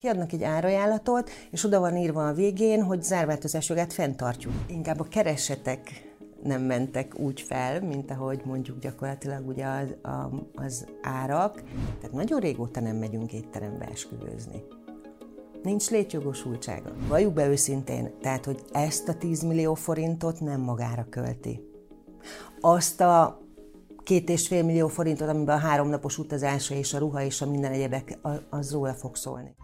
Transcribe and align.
Kiadnak 0.00 0.32
egy 0.32 0.42
árajánlatot, 0.42 1.30
és 1.50 1.64
oda 1.64 1.80
van 1.80 1.96
írva 1.96 2.28
a 2.28 2.32
végén, 2.32 2.82
hogy 2.82 3.02
zárváltozás 3.02 3.68
jogát 3.68 3.92
fenntartjuk. 3.92 4.54
Inkább 4.68 5.00
a 5.00 5.04
keresetek 5.04 5.80
nem 6.42 6.62
mentek 6.62 7.18
úgy 7.18 7.40
fel, 7.40 7.80
mint 7.80 8.10
ahogy 8.10 8.40
mondjuk 8.44 8.78
gyakorlatilag 8.78 9.48
ugye 9.48 9.66
az, 9.66 10.10
a, 10.12 10.30
az 10.54 10.86
árak. 11.02 11.62
Tehát 12.00 12.12
nagyon 12.12 12.40
régóta 12.40 12.80
nem 12.80 12.96
megyünk 12.96 13.32
étterembe 13.32 13.84
esküvőzni. 13.84 14.62
Nincs 15.62 15.90
létjogosultsága. 15.90 16.92
Valljuk 17.08 17.32
be 17.32 17.48
őszintén, 17.48 18.10
tehát, 18.20 18.44
hogy 18.44 18.62
ezt 18.72 19.08
a 19.08 19.14
10 19.14 19.42
millió 19.42 19.74
forintot 19.74 20.40
nem 20.40 20.60
magára 20.60 21.06
költi. 21.10 21.60
Azt 22.60 23.00
a 23.00 23.40
két 24.02 24.28
és 24.28 24.46
fél 24.46 24.62
millió 24.62 24.88
forintot, 24.88 25.28
amiben 25.28 25.56
a 25.56 25.60
háromnapos 25.60 26.18
utazása 26.18 26.74
és 26.74 26.94
a 26.94 26.98
ruha 26.98 27.22
és 27.22 27.40
a 27.40 27.50
minden 27.50 27.72
egyebek, 27.72 28.18
az 28.50 28.72
róla 28.72 28.94
fog 28.94 29.16
szólni. 29.16 29.54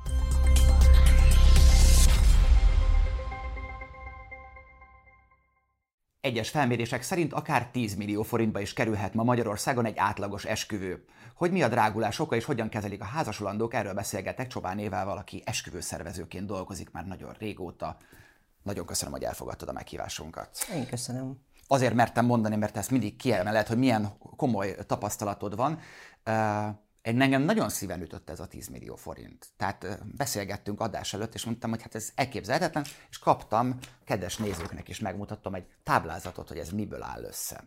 Egyes 6.24 6.50
felmérések 6.50 7.02
szerint 7.02 7.32
akár 7.32 7.68
10 7.70 7.94
millió 7.94 8.22
forintba 8.22 8.60
is 8.60 8.72
kerülhet 8.72 9.14
ma 9.14 9.22
Magyarországon 9.22 9.84
egy 9.84 9.96
átlagos 9.96 10.44
esküvő. 10.44 11.04
Hogy 11.34 11.50
mi 11.50 11.62
a 11.62 11.68
drágulás 11.68 12.18
oka 12.18 12.36
és 12.36 12.44
hogyan 12.44 12.68
kezelik 12.68 13.00
a 13.00 13.04
házasulandók, 13.04 13.74
erről 13.74 13.94
beszélgetek 13.94 14.46
Csobán 14.46 14.78
Évával, 14.78 15.16
aki 15.16 15.42
esküvőszervezőként 15.46 16.46
dolgozik 16.46 16.90
már 16.90 17.06
nagyon 17.06 17.34
régóta. 17.38 17.96
Nagyon 18.62 18.86
köszönöm, 18.86 19.12
hogy 19.12 19.22
elfogadtad 19.22 19.68
a 19.68 19.72
meghívásunkat. 19.72 20.48
Én 20.74 20.86
köszönöm. 20.86 21.38
Azért 21.66 21.94
mertem 21.94 22.24
mondani, 22.24 22.56
mert 22.56 22.76
ezt 22.76 22.90
mindig 22.90 23.16
kiemeled, 23.16 23.66
hogy 23.66 23.78
milyen 23.78 24.12
komoly 24.36 24.76
tapasztalatod 24.86 25.56
van 25.56 25.78
engem 27.04 27.42
nagyon 27.42 27.68
szíven 27.68 28.00
ütött 28.00 28.30
ez 28.30 28.40
a 28.40 28.46
10 28.46 28.68
millió 28.68 28.96
forint. 28.96 29.46
Tehát 29.56 29.98
beszélgettünk 30.16 30.80
adás 30.80 31.14
előtt, 31.14 31.34
és 31.34 31.44
mondtam, 31.44 31.70
hogy 31.70 31.82
hát 31.82 31.94
ez 31.94 32.12
elképzelhetetlen, 32.14 32.84
és 33.10 33.18
kaptam, 33.18 33.78
kedves 34.04 34.36
nézőknek 34.36 34.88
is 34.88 35.00
megmutattam 35.00 35.54
egy 35.54 35.66
táblázatot, 35.82 36.48
hogy 36.48 36.58
ez 36.58 36.70
miből 36.70 37.02
áll 37.02 37.22
össze. 37.22 37.64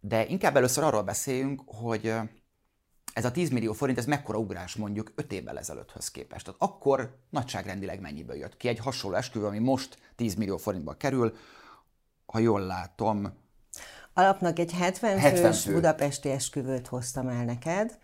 De 0.00 0.26
inkább 0.26 0.56
először 0.56 0.84
arról 0.84 1.02
beszéljünk, 1.02 1.62
hogy 1.66 2.14
ez 3.12 3.24
a 3.24 3.30
10 3.30 3.50
millió 3.50 3.72
forint, 3.72 3.98
ez 3.98 4.06
mekkora 4.06 4.38
ugrás 4.38 4.76
mondjuk 4.76 5.12
5 5.14 5.32
évvel 5.32 5.58
ezelőtthöz 5.58 6.10
képest. 6.10 6.44
Tehát 6.44 6.60
akkor 6.60 7.16
nagyságrendileg 7.30 8.00
mennyiből 8.00 8.36
jött 8.36 8.56
ki 8.56 8.68
egy 8.68 8.78
hasonló 8.78 9.16
esküvő, 9.16 9.46
ami 9.46 9.58
most 9.58 9.98
10 10.16 10.34
millió 10.34 10.56
forintba 10.56 10.96
kerül, 10.96 11.36
ha 12.26 12.38
jól 12.38 12.60
látom. 12.60 13.32
Alapnak 14.12 14.58
egy 14.58 14.72
70, 14.72 15.18
70 15.18 15.42
fős 15.42 15.62
fő. 15.62 15.72
budapesti 15.72 16.30
esküvőt 16.30 16.86
hoztam 16.86 17.28
el 17.28 17.44
neked, 17.44 17.98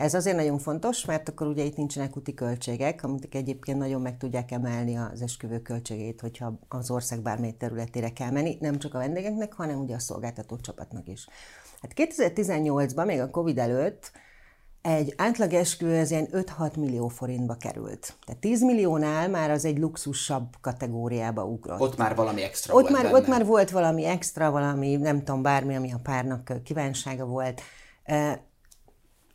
ez 0.00 0.14
azért 0.14 0.36
nagyon 0.36 0.58
fontos, 0.58 1.04
mert 1.04 1.28
akkor 1.28 1.46
ugye 1.46 1.62
itt 1.62 1.76
nincsenek 1.76 2.16
úti 2.16 2.34
költségek, 2.34 3.04
amit 3.04 3.34
egyébként 3.34 3.78
nagyon 3.78 4.00
meg 4.00 4.16
tudják 4.16 4.50
emelni 4.50 4.96
az 4.96 5.22
esküvő 5.22 5.60
költségét, 5.60 6.20
hogyha 6.20 6.58
az 6.68 6.90
ország 6.90 7.20
bármely 7.20 7.52
területére 7.52 8.08
kell 8.08 8.30
menni, 8.30 8.56
nem 8.60 8.78
csak 8.78 8.94
a 8.94 8.98
vendégeknek, 8.98 9.52
hanem 9.52 9.80
ugye 9.80 9.94
a 9.94 9.98
szolgáltató 9.98 10.56
csapatnak 10.56 11.08
is. 11.08 11.28
Hát 11.80 11.92
2018-ban, 11.96 13.06
még 13.06 13.20
a 13.20 13.30
Covid 13.30 13.58
előtt, 13.58 14.12
egy 14.82 15.14
átlag 15.16 15.52
esküvő 15.52 16.00
az 16.00 16.10
ilyen 16.10 16.28
5-6 16.32 16.78
millió 16.78 17.08
forintba 17.08 17.54
került. 17.54 18.14
Tehát 18.26 18.40
10 18.40 18.62
milliónál 18.62 19.28
már 19.28 19.50
az 19.50 19.64
egy 19.64 19.78
luxusabb 19.78 20.56
kategóriába 20.60 21.44
ugrott. 21.44 21.80
Ott 21.80 21.96
már 21.96 22.14
valami 22.14 22.42
extra 22.42 22.74
ott 22.74 22.80
volt 22.80 22.92
már, 22.92 23.02
benne. 23.02 23.16
Ott 23.16 23.26
már 23.26 23.46
volt 23.46 23.70
valami 23.70 24.04
extra, 24.04 24.50
valami 24.50 24.96
nem 24.96 25.18
tudom, 25.18 25.42
bármi, 25.42 25.76
ami 25.76 25.92
a 25.92 26.00
párnak 26.02 26.52
kívánsága 26.64 27.24
volt. 27.24 27.60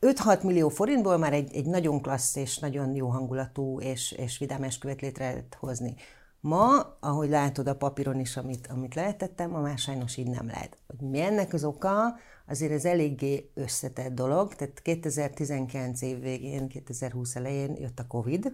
5-6 0.02 0.44
millió 0.44 0.70
forintból 0.70 1.18
már 1.18 1.34
egy, 1.34 1.56
egy 1.56 1.66
nagyon 1.66 2.02
klassz 2.02 2.36
és 2.36 2.58
nagyon 2.58 2.96
jó 2.96 3.08
hangulatú 3.08 3.80
és, 3.80 4.12
és 4.12 4.38
vidám 4.38 4.64
esküvet 4.64 5.02
létre 5.02 5.26
lehet 5.26 5.58
hozni. 5.60 5.96
Ma, 6.40 6.98
ahogy 7.00 7.30
látod 7.30 7.68
a 7.68 7.76
papíron 7.76 8.20
is, 8.20 8.38
amit, 8.38 8.68
amit 8.68 8.96
lehetettem, 8.96 9.50
ma 9.50 9.60
már 9.60 9.78
sajnos 9.78 10.18
így 10.18 10.30
nem 10.30 10.48
lehet. 10.48 10.78
Hogy 10.88 11.10
mi 11.10 11.22
ennek 11.22 11.54
az 11.54 11.64
oka, 11.64 12.16
azért 12.48 12.72
ez 12.72 12.86
eléggé 12.86 13.52
összetett 13.54 14.14
dolog. 14.14 14.56
Tehát 14.56 14.82
2019 14.82 16.02
év 16.02 16.20
végén, 16.20 16.68
2020 16.68 17.36
elején 17.36 17.76
jött 17.80 18.00
a 18.00 18.08
Covid, 18.08 18.54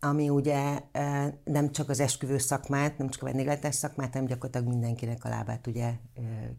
ami 0.00 0.28
ugye 0.28 0.80
e, 0.92 1.38
nem 1.44 1.72
csak 1.72 1.88
az 1.88 2.00
esküvő 2.00 2.38
szakmát, 2.38 2.98
nem 2.98 3.08
csak 3.08 3.22
a 3.22 3.26
vendéglátás 3.26 3.74
szakmát, 3.74 4.12
hanem 4.12 4.26
gyakorlatilag 4.26 4.68
mindenkinek 4.68 5.24
a 5.24 5.28
lábát 5.28 5.66
ugye 5.66 5.86
e, 5.86 5.98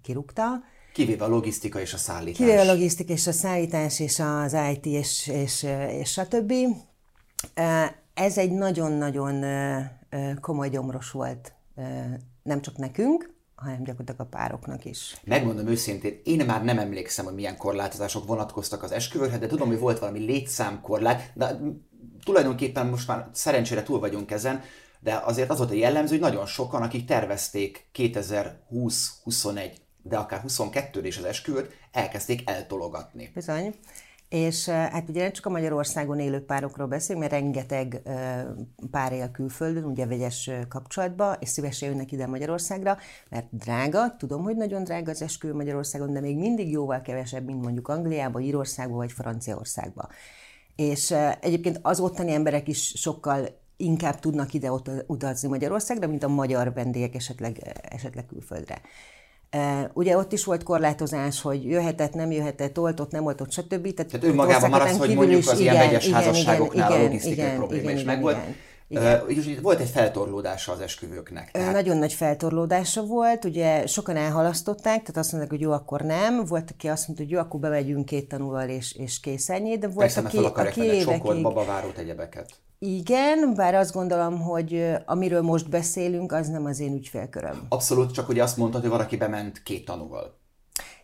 kirúgta 0.02 0.64
Kivéve 0.94 1.24
a 1.24 1.28
logisztika 1.28 1.80
és 1.80 1.94
a 1.94 1.98
szállítás. 1.98 2.38
Kivéve 2.38 2.62
a 2.62 2.66
logisztika 2.66 3.14
és 3.14 3.28
a 3.28 3.32
szállítás 3.32 4.00
és 4.00 4.20
az 4.20 4.56
IT 4.74 4.86
és, 4.86 5.28
és, 5.28 5.66
és 5.90 6.12
stb. 6.12 6.54
Ez 8.14 8.38
egy 8.38 8.52
nagyon-nagyon 8.52 9.46
komoly 10.42 10.70
gyomros 10.70 11.12
volt 11.12 11.54
nem 12.44 12.62
csak 12.62 12.78
nekünk, 12.78 13.34
hanem 13.56 13.84
gyakorlatilag 13.84 14.20
a 14.20 14.38
pároknak 14.38 14.86
is. 14.86 15.16
Megmondom 15.24 15.68
őszintén, 15.68 16.22
én 16.24 16.46
már 16.46 16.64
nem 16.64 16.80
emlékszem, 16.80 17.26
hogy 17.26 17.34
milyen 17.34 17.58
korlátozások 17.58 18.28
vonatkoztak 18.28 18.84
az 18.84 18.92
esküvőre, 18.92 19.38
de 19.38 19.48
tudom, 19.48 19.68
hogy 19.68 19.80
volt 19.80 20.00
valami 20.00 20.20
létszámkorlát, 20.20 21.32
de 21.36 21.60
tulajdonképpen 22.24 22.88
most 22.88 23.08
már 23.08 23.30
szerencsére 23.34 23.84
túl 23.84 24.00
vagyunk 24.00 24.32
ezen, 24.32 24.62
de 25.00 25.22
azért 25.26 25.50
az 25.50 25.58
volt 25.58 25.72
a 25.72 25.74
jellemző, 25.74 26.12
hogy 26.12 26.30
nagyon 26.30 26.46
sokan, 26.46 26.82
akik 26.82 27.06
tervezték 27.06 27.90
2020-21 27.94 29.72
de 30.10 30.18
akár 30.18 30.40
22 30.40 31.06
is 31.06 31.18
az 31.18 31.24
esküvőt 31.24 31.72
elkezdték 31.92 32.50
eltologatni. 32.50 33.32
Bizony. 33.34 33.76
És 34.30 34.66
hát 34.70 35.10
ugye 35.10 35.22
nem 35.22 35.32
csak 35.32 35.46
a 35.46 35.50
Magyarországon 35.50 36.20
élő 36.20 36.46
párokról 36.46 36.88
beszélünk, 36.88 37.20
mert 37.20 37.42
rengeteg 37.42 38.02
pár 38.92 39.14
él 39.14 39.32
külföldön, 39.32 39.84
ugye 39.84 40.06
vegyes 40.06 40.50
kapcsolatba, 40.68 41.34
és 41.34 41.50
szívesen 41.50 41.90
jönnek 41.90 42.12
ide 42.12 42.28
Magyarországra, 42.28 42.98
mert 43.30 43.46
drága, 43.52 44.16
tudom, 44.18 44.44
hogy 44.44 44.56
nagyon 44.56 44.84
drága 44.84 45.12
az 45.12 45.22
esküvő 45.22 45.54
Magyarországon, 45.54 46.14
de 46.14 46.20
még 46.20 46.38
mindig 46.38 46.72
jóval 46.72 47.02
kevesebb, 47.02 47.46
mint 47.46 47.62
mondjuk 47.62 47.88
Angliába, 47.88 48.40
Írországba 48.40 48.96
vagy 48.96 49.12
Franciaországba. 49.12 50.10
És 50.76 51.12
egyébként 51.40 51.80
az 51.82 52.00
ottani 52.00 52.32
emberek 52.32 52.68
is 52.68 52.94
sokkal 52.96 53.48
inkább 53.78 54.20
tudnak 54.20 54.54
ide 54.54 54.72
utazni 55.08 55.48
Magyarországra, 55.48 56.08
mint 56.08 56.24
a 56.24 56.28
magyar 56.28 56.74
vendégek 56.74 57.16
esetleg, 57.16 57.80
esetleg 57.82 58.26
külföldre. 58.26 58.82
Ugye 59.94 60.18
ott 60.18 60.32
is 60.32 60.44
volt 60.44 60.64
korlátozás, 60.64 61.42
hogy 61.42 61.66
jöhetett, 61.66 62.14
nem 62.14 62.32
jöhetett, 62.32 62.80
oltott, 62.80 63.12
nem 63.12 63.26
oltott, 63.26 63.52
stb. 63.52 63.94
Tehát, 63.94 64.12
Tehát 64.12 64.24
önmagában 64.24 64.70
már 64.70 64.82
az, 64.82 64.98
hogy 64.98 65.16
mondjuk 65.16 65.48
az 65.48 65.60
igen, 65.60 65.74
ilyen 65.74 65.86
vegyes 65.86 66.08
igen, 66.08 66.16
házasságoknál 66.16 66.90
igen, 66.90 67.02
a 67.02 67.04
logisztikai 67.04 67.46
igen, 67.46 67.56
probléma 67.56 67.84
igen, 67.84 67.98
is 67.98 68.04
megvolt. 68.04 68.38
Igen. 68.88 69.22
Uh, 69.22 69.62
volt 69.62 69.80
egy 69.80 69.90
feltorlódása 69.90 70.72
az 70.72 70.80
esküvőknek. 70.80 71.52
Tehát... 71.52 71.74
Nagyon 71.74 71.98
nagy 71.98 72.14
feltorlódása 72.14 73.06
volt, 73.06 73.46
ugye 73.46 73.88
sokan 73.88 74.16
elhalasztották, 74.16 75.00
tehát 75.00 75.18
azt 75.18 75.32
mondták, 75.32 75.52
hogy 75.52 75.62
jó, 75.62 75.72
akkor 75.72 76.02
nem. 76.02 76.46
Volt, 76.46 76.72
aki 76.72 76.88
azt 76.88 77.08
mondta, 77.08 77.26
hogy 77.26 77.34
jó, 77.34 77.40
akkor 77.40 77.60
bemegyünk 77.60 78.06
két 78.06 78.28
tanulval 78.28 78.70
és, 78.70 78.96
és 78.96 79.20
kész 79.20 79.50
ennyi, 79.50 79.78
de 79.78 79.88
volt, 79.88 80.14
Persze, 80.14 80.22
aki, 80.22 80.38
aki 80.38 80.82
évekig... 80.82 81.02
sokkot, 81.02 81.42
babavárót, 81.42 81.98
egyebeket. 81.98 82.50
Igen, 82.80 83.54
bár 83.56 83.76
azt 83.76 83.94
gondolom, 83.94 84.42
hogy 84.42 84.94
amiről 85.06 85.42
most 85.42 85.70
beszélünk, 85.70 86.32
az 86.32 86.48
nem 86.48 86.66
az 86.66 86.80
én 86.80 86.94
ügyfélköröm. 86.94 87.66
Abszolút, 87.70 88.12
csak 88.12 88.30
ugye 88.30 88.44
azt 88.44 88.58
mondtad, 88.58 88.82
hogy 88.82 88.90
valaki 88.90 89.18
bement 89.18 89.64
két 89.64 89.86
tanúval. 89.86 90.38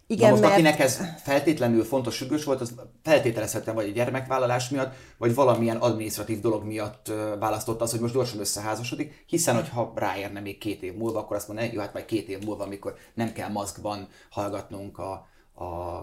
Igen, 0.08 0.26
Na 0.26 0.30
most 0.30 0.42
mert... 0.42 0.54
akinek 0.54 0.80
ez 0.80 1.00
feltétlenül 1.24 1.84
fontos, 1.84 2.16
sürgős 2.16 2.44
volt, 2.44 2.62
az 2.62 2.74
feltételezhetően 3.04 3.76
vagy 3.76 3.90
a 3.90 3.92
gyermekvállalás 3.92 4.70
miatt, 4.70 4.94
vagy 5.18 5.36
valamilyen 5.36 5.78
administratív 5.78 6.40
dolog 6.40 6.64
miatt 6.64 7.12
választotta 7.40 7.84
az, 7.84 7.92
hogy 7.92 8.00
most 8.00 8.14
gyorsan 8.14 8.40
összeházasodik, 8.40 9.24
hiszen 9.28 9.56
hogyha 9.56 9.94
ráérne 9.96 10.40
még 10.40 10.58
két 10.58 10.84
év 10.84 10.98
múlva, 10.98 11.20
akkor 11.20 11.36
azt 11.36 11.48
mondja, 11.48 11.70
jó, 11.74 11.80
hát 11.80 11.94
majd 11.94 12.06
két 12.06 12.30
év 12.30 12.44
múlva, 12.44 12.64
amikor 12.64 12.96
nem 13.14 13.34
kell 13.34 13.50
maszkban 13.50 14.08
hallgatnunk 14.30 14.98
a, 14.98 15.12
a 15.64 16.02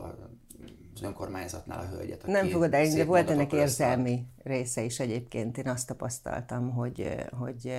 az 0.94 1.03
önkormányzatnál 1.03 1.78
a 1.78 1.97
hölgyet. 1.97 2.26
Nem 2.26 2.48
fogod 2.48 2.75
el, 2.75 2.88
de 2.88 3.04
volt 3.04 3.30
ennek 3.30 3.53
érzelmi 3.53 4.26
része 4.42 4.82
is 4.82 5.00
egyébként. 5.00 5.58
Én 5.58 5.69
azt 5.69 5.86
tapasztaltam, 5.86 6.70
hogy, 6.70 7.14
hogy, 7.31 7.75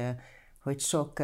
hogy 0.63 0.79
sok 0.79 1.21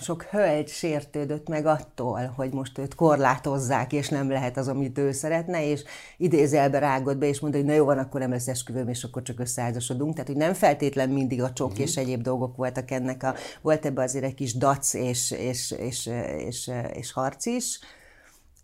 sok 0.00 0.22
hölgy 0.22 0.68
sértődött 0.68 1.48
meg 1.48 1.66
attól, 1.66 2.32
hogy 2.36 2.52
most 2.52 2.78
őt 2.78 2.94
korlátozzák, 2.94 3.92
és 3.92 4.08
nem 4.08 4.30
lehet 4.30 4.56
az, 4.56 4.68
amit 4.68 4.98
ő 4.98 5.12
szeretne, 5.12 5.64
és 5.70 5.84
idézelbe 6.16 6.78
rágott 6.78 7.16
be, 7.16 7.26
és 7.26 7.40
mondta, 7.40 7.58
hogy 7.58 7.68
na 7.68 7.74
jó 7.74 7.84
van, 7.84 7.98
akkor 7.98 8.20
nem 8.20 8.30
lesz 8.30 8.48
esküvőm, 8.48 8.88
és 8.88 9.04
akkor 9.04 9.22
csak 9.22 9.40
összeházasodunk. 9.40 10.12
Tehát, 10.12 10.28
hogy 10.28 10.36
nem 10.36 10.54
feltétlen 10.54 11.08
mindig 11.08 11.42
a 11.42 11.52
csok 11.52 11.70
uh-huh. 11.70 11.82
és 11.84 11.96
egyéb 11.96 12.22
dolgok 12.22 12.56
voltak 12.56 12.90
ennek 12.90 13.22
a, 13.22 13.34
volt 13.62 13.86
ebbe 13.86 14.02
azért 14.02 14.24
egy 14.24 14.34
kis 14.34 14.54
dac 14.54 14.94
és, 14.94 15.30
és, 15.30 15.70
és, 15.70 16.10
és, 16.38 16.70
és 16.92 17.12
harc 17.12 17.46
is. 17.46 17.78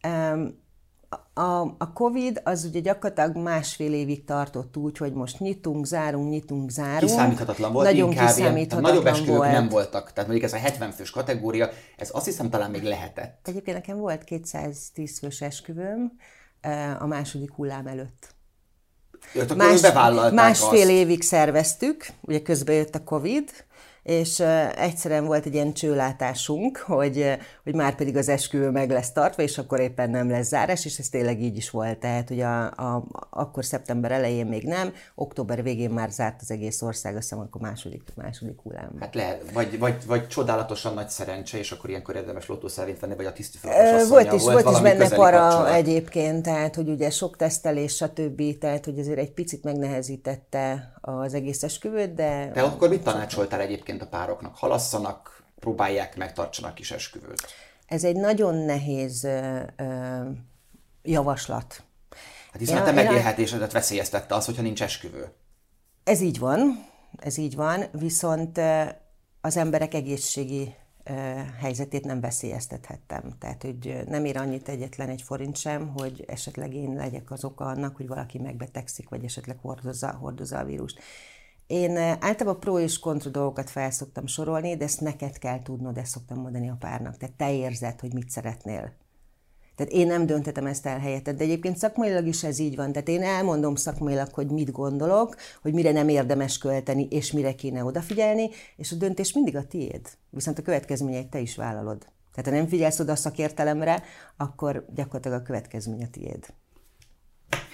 Um, 0.06 0.62
a, 1.34 1.60
a 1.78 1.92
COVID 1.94 2.40
az 2.44 2.64
ugye 2.64 2.80
gyakorlatilag 2.80 3.36
másfél 3.36 3.92
évig 3.92 4.24
tartott 4.24 4.76
úgy, 4.76 4.98
hogy 4.98 5.12
most 5.12 5.38
nyitunk, 5.38 5.86
zárunk, 5.86 6.30
nyitunk, 6.30 6.70
zárunk. 6.70 7.00
Kiszámíthatatlan 7.00 7.72
volt, 7.72 7.86
Nagyon 7.86 8.10
inkább 8.10 8.26
kiszámíthatatlan 8.26 8.92
ilyen, 8.92 9.02
nagyobb 9.02 9.14
esküvők 9.14 9.36
volt. 9.36 9.50
nem 9.52 9.68
voltak. 9.68 10.12
Tehát 10.12 10.30
mondjuk 10.30 10.52
ez 10.52 10.52
a 10.52 10.62
70 10.62 10.90
fős 10.90 11.10
kategória, 11.10 11.70
ez 11.96 12.10
azt 12.12 12.24
hiszem 12.24 12.50
talán 12.50 12.70
még 12.70 12.82
lehetett. 12.82 13.48
Egyébként 13.48 13.76
nekem 13.76 13.98
volt 13.98 14.24
210 14.24 15.18
fős 15.18 15.40
esküvőm 15.40 16.12
a 16.98 17.06
második 17.06 17.52
hullám 17.52 17.86
előtt. 17.86 18.34
Más, 19.56 19.80
másfél 20.32 20.80
azt. 20.80 20.90
évig 20.90 21.22
szerveztük, 21.22 22.06
ugye 22.20 22.42
közben 22.42 22.74
jött 22.74 22.94
a 22.94 23.04
Covid, 23.04 23.50
és 24.04 24.40
egyszerűen 24.76 25.26
volt 25.26 25.46
egy 25.46 25.54
ilyen 25.54 25.72
csőlátásunk, 25.72 26.76
hogy, 26.76 27.36
hogy 27.64 27.74
már 27.74 27.94
pedig 27.94 28.16
az 28.16 28.28
esküvő 28.28 28.70
meg 28.70 28.90
lesz 28.90 29.12
tartva, 29.12 29.42
és 29.42 29.58
akkor 29.58 29.80
éppen 29.80 30.10
nem 30.10 30.30
lesz 30.30 30.48
zárás, 30.48 30.84
és 30.84 30.98
ez 30.98 31.08
tényleg 31.08 31.42
így 31.42 31.56
is 31.56 31.70
volt. 31.70 31.98
Tehát, 31.98 32.28
hogy 32.28 32.40
a, 32.40 32.64
a, 32.64 33.04
akkor 33.30 33.64
szeptember 33.64 34.12
elején 34.12 34.46
még 34.46 34.64
nem, 34.64 34.92
október 35.14 35.62
végén 35.62 35.90
már 35.90 36.10
zárt 36.10 36.40
az 36.40 36.50
egész 36.50 36.82
ország, 36.82 37.16
azt 37.16 37.22
hiszem 37.22 37.44
akkor 37.44 37.60
második, 37.60 38.02
második 38.14 38.60
hullám. 38.62 38.96
Hát 39.00 39.14
lehet, 39.14 39.50
vagy, 39.52 39.78
vagy, 39.78 40.06
vagy 40.06 40.28
csodálatosan 40.28 40.94
nagy 40.94 41.08
szerencse, 41.08 41.58
és 41.58 41.72
akkor 41.72 41.90
ilyenkor 41.90 42.16
érdemes 42.16 42.46
lótószerint 42.46 43.00
venni, 43.00 43.14
vagy 43.14 43.26
a 43.26 43.32
tisztifős 43.32 43.70
uh, 43.70 44.08
Volt 44.08 44.32
is, 44.32 44.42
volt, 44.42 44.62
volt 44.62 44.76
is 44.76 44.82
benne 44.82 45.08
para 45.08 45.38
kapcsolat. 45.38 45.72
egyébként, 45.72 46.42
tehát, 46.42 46.74
hogy 46.74 46.88
ugye 46.88 47.10
sok 47.10 47.36
tesztelés, 47.36 47.94
stb., 47.94 48.58
tehát, 48.58 48.84
hogy 48.84 48.98
azért 48.98 49.18
egy 49.18 49.32
picit 49.32 49.64
megnehezítette 49.64 50.92
az 51.00 51.34
egész 51.34 51.62
esküvőt, 51.62 52.14
de... 52.14 52.50
De 52.54 52.62
akkor 52.62 52.88
mit 52.88 53.02
tanácsoltál 53.02 53.60
egyébként 53.60 53.93
egyébként 53.94 54.14
a 54.14 54.18
pároknak? 54.18 54.56
Halasszanak, 54.56 55.42
próbálják 55.58 56.16
meg, 56.16 56.32
tartsanak 56.32 56.74
kis 56.74 56.90
esküvőt? 56.90 57.46
Ez 57.86 58.04
egy 58.04 58.16
nagyon 58.16 58.54
nehéz 58.54 59.24
ö, 59.24 59.60
ö, 59.76 60.20
javaslat. 61.02 61.82
Hát 62.52 62.58
hiszen 62.58 62.76
a 62.76 62.84
te 62.84 62.92
megélhetésedet 62.92 63.72
veszélyeztette 63.72 64.34
az, 64.34 64.44
hogyha 64.44 64.62
nincs 64.62 64.82
esküvő. 64.82 65.32
Ez 66.04 66.20
így 66.20 66.38
van, 66.38 66.86
ez 67.18 67.36
így 67.36 67.54
van, 67.54 67.84
viszont 67.92 68.60
az 69.40 69.56
emberek 69.56 69.94
egészségi 69.94 70.74
helyzetét 71.60 72.04
nem 72.04 72.20
veszélyeztethettem. 72.20 73.34
Tehát, 73.38 73.62
hogy 73.62 74.02
nem 74.06 74.24
ér 74.24 74.36
annyit 74.36 74.68
egyetlen 74.68 75.08
egy 75.08 75.22
forint 75.22 75.56
sem, 75.56 75.88
hogy 75.88 76.24
esetleg 76.26 76.74
én 76.74 76.94
legyek 76.94 77.30
az 77.30 77.44
oka 77.44 77.64
annak, 77.64 77.96
hogy 77.96 78.06
valaki 78.06 78.38
megbetegszik, 78.38 79.08
vagy 79.08 79.24
esetleg 79.24 79.58
hordozza, 79.60 80.12
hordozza 80.12 80.58
a 80.58 80.64
vírust. 80.64 81.00
Én 81.66 81.96
eh, 81.96 82.16
általában 82.20 82.60
pro 82.60 82.78
és 82.78 82.98
kontra 82.98 83.30
dolgokat 83.30 83.70
felszoktam 83.70 84.26
sorolni, 84.26 84.76
de 84.76 84.84
ezt 84.84 85.00
neked 85.00 85.38
kell 85.38 85.62
tudnod, 85.62 85.98
ezt 85.98 86.12
szoktam 86.12 86.38
mondani 86.38 86.68
a 86.70 86.76
párnak. 86.78 87.16
Tehát 87.16 87.34
te 87.34 87.54
érzed, 87.54 88.00
hogy 88.00 88.12
mit 88.12 88.30
szeretnél. 88.30 88.92
Tehát 89.76 89.92
én 89.92 90.06
nem 90.06 90.26
döntetem 90.26 90.66
ezt 90.66 90.86
el 90.86 90.98
helyetted, 90.98 91.36
de 91.36 91.44
egyébként 91.44 91.76
szakmailag 91.76 92.26
is 92.26 92.44
ez 92.44 92.58
így 92.58 92.76
van. 92.76 92.92
Tehát 92.92 93.08
én 93.08 93.22
elmondom 93.22 93.74
szakmailag, 93.74 94.34
hogy 94.34 94.50
mit 94.50 94.70
gondolok, 94.70 95.36
hogy 95.62 95.72
mire 95.72 95.92
nem 95.92 96.08
érdemes 96.08 96.58
költeni, 96.58 97.06
és 97.10 97.32
mire 97.32 97.54
kéne 97.54 97.84
odafigyelni, 97.84 98.50
és 98.76 98.92
a 98.92 98.96
döntés 98.96 99.32
mindig 99.32 99.56
a 99.56 99.66
tiéd. 99.66 100.08
Viszont 100.30 100.58
a 100.58 100.62
következményeit 100.62 101.30
te 101.30 101.38
is 101.38 101.56
vállalod. 101.56 102.06
Tehát 102.34 102.50
ha 102.50 102.56
nem 102.56 102.68
figyelsz 102.68 103.00
oda 103.00 103.12
a 103.12 103.16
szakértelemre, 103.16 104.02
akkor 104.36 104.84
gyakorlatilag 104.94 105.40
a 105.40 105.42
következmény 105.42 106.02
a 106.02 106.10
tiéd. 106.10 106.46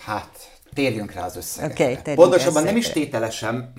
Hát, 0.04 0.59
térjünk 0.74 1.12
rá 1.12 1.24
az 1.24 1.36
összegekre. 1.36 2.00
Okay, 2.00 2.14
Pontosabban 2.14 2.62
nem 2.62 2.76
is 2.76 2.88
tételesen, 2.88 3.72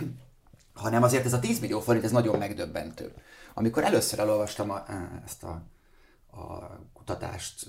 hanem 0.73 1.03
azért 1.03 1.25
ez 1.25 1.33
a 1.33 1.39
10 1.39 1.59
millió 1.59 1.79
forint, 1.79 2.03
ez 2.03 2.11
nagyon 2.11 2.37
megdöbbentő. 2.37 3.13
Amikor 3.53 3.83
először 3.83 4.19
elolvastam 4.19 4.69
a, 4.69 4.85
ezt 5.25 5.43
a, 5.43 5.63
a 6.31 6.79
kutatást, 6.93 7.65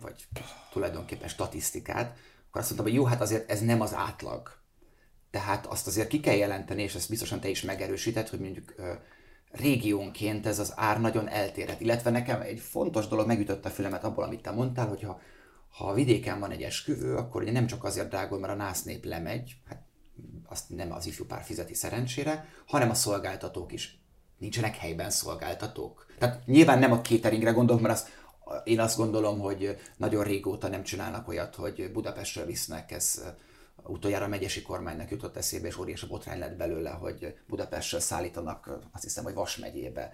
vagy 0.00 0.26
tulajdonképpen 0.72 1.28
statisztikát, 1.28 2.16
akkor 2.48 2.60
azt 2.60 2.70
mondtam, 2.70 2.92
hogy 2.92 2.94
jó, 2.94 3.04
hát 3.04 3.20
azért 3.20 3.50
ez 3.50 3.60
nem 3.60 3.80
az 3.80 3.94
átlag. 3.94 4.50
Tehát 5.30 5.66
azt 5.66 5.86
azért 5.86 6.08
ki 6.08 6.20
kell 6.20 6.34
jelenteni, 6.34 6.82
és 6.82 6.94
ezt 6.94 7.08
biztosan 7.08 7.40
te 7.40 7.48
is 7.48 7.62
megerősített, 7.62 8.28
hogy 8.28 8.40
mondjuk 8.40 8.74
régiónként 9.50 10.46
ez 10.46 10.58
az 10.58 10.72
ár 10.76 11.00
nagyon 11.00 11.28
eltérhet. 11.28 11.80
Illetve 11.80 12.10
nekem 12.10 12.40
egy 12.40 12.60
fontos 12.60 13.08
dolog 13.08 13.26
megütötte 13.26 13.68
a 13.68 13.72
fülemet 13.72 14.04
abból, 14.04 14.24
amit 14.24 14.42
te 14.42 14.50
mondtál, 14.50 14.86
hogyha 14.86 15.20
ha 15.76 15.88
a 15.88 15.94
vidéken 15.94 16.40
van 16.40 16.50
egy 16.50 16.62
esküvő, 16.62 17.16
akkor 17.16 17.42
ugye 17.42 17.52
nem 17.52 17.66
csak 17.66 17.84
azért 17.84 18.08
drágul, 18.08 18.38
mert 18.38 18.52
a 18.52 18.56
nász 18.56 18.82
nép 18.82 19.04
lemegy, 19.04 19.56
hát 19.68 19.82
azt 20.46 20.68
nem 20.68 20.92
az 20.92 21.06
ifjú 21.06 21.24
pár 21.24 21.42
fizeti 21.42 21.74
szerencsére, 21.74 22.48
hanem 22.66 22.90
a 22.90 22.94
szolgáltatók 22.94 23.72
is. 23.72 24.00
Nincsenek 24.38 24.76
helyben 24.76 25.10
szolgáltatók. 25.10 26.06
Tehát 26.18 26.46
nyilván 26.46 26.78
nem 26.78 26.92
a 26.92 27.00
cateringre 27.00 27.50
gondolok, 27.50 27.82
mert 27.82 27.94
azt, 27.94 28.08
én 28.64 28.80
azt 28.80 28.96
gondolom, 28.96 29.38
hogy 29.38 29.76
nagyon 29.96 30.24
régóta 30.24 30.68
nem 30.68 30.82
csinálnak 30.82 31.28
olyat, 31.28 31.54
hogy 31.54 31.90
Budapestről 31.92 32.46
visznek, 32.46 32.92
ez 32.92 33.22
utoljára 33.82 34.24
a 34.24 34.28
megyesi 34.28 34.62
kormánynak 34.62 35.10
jutott 35.10 35.36
eszébe, 35.36 35.66
és 35.66 35.78
óriási 35.78 36.06
botrány 36.06 36.38
lett 36.38 36.56
belőle, 36.56 36.90
hogy 36.90 37.38
Budapestről 37.48 38.00
szállítanak, 38.00 38.78
azt 38.92 39.02
hiszem, 39.02 39.24
hogy 39.24 39.34
Vas 39.34 39.56
megyébe 39.56 40.12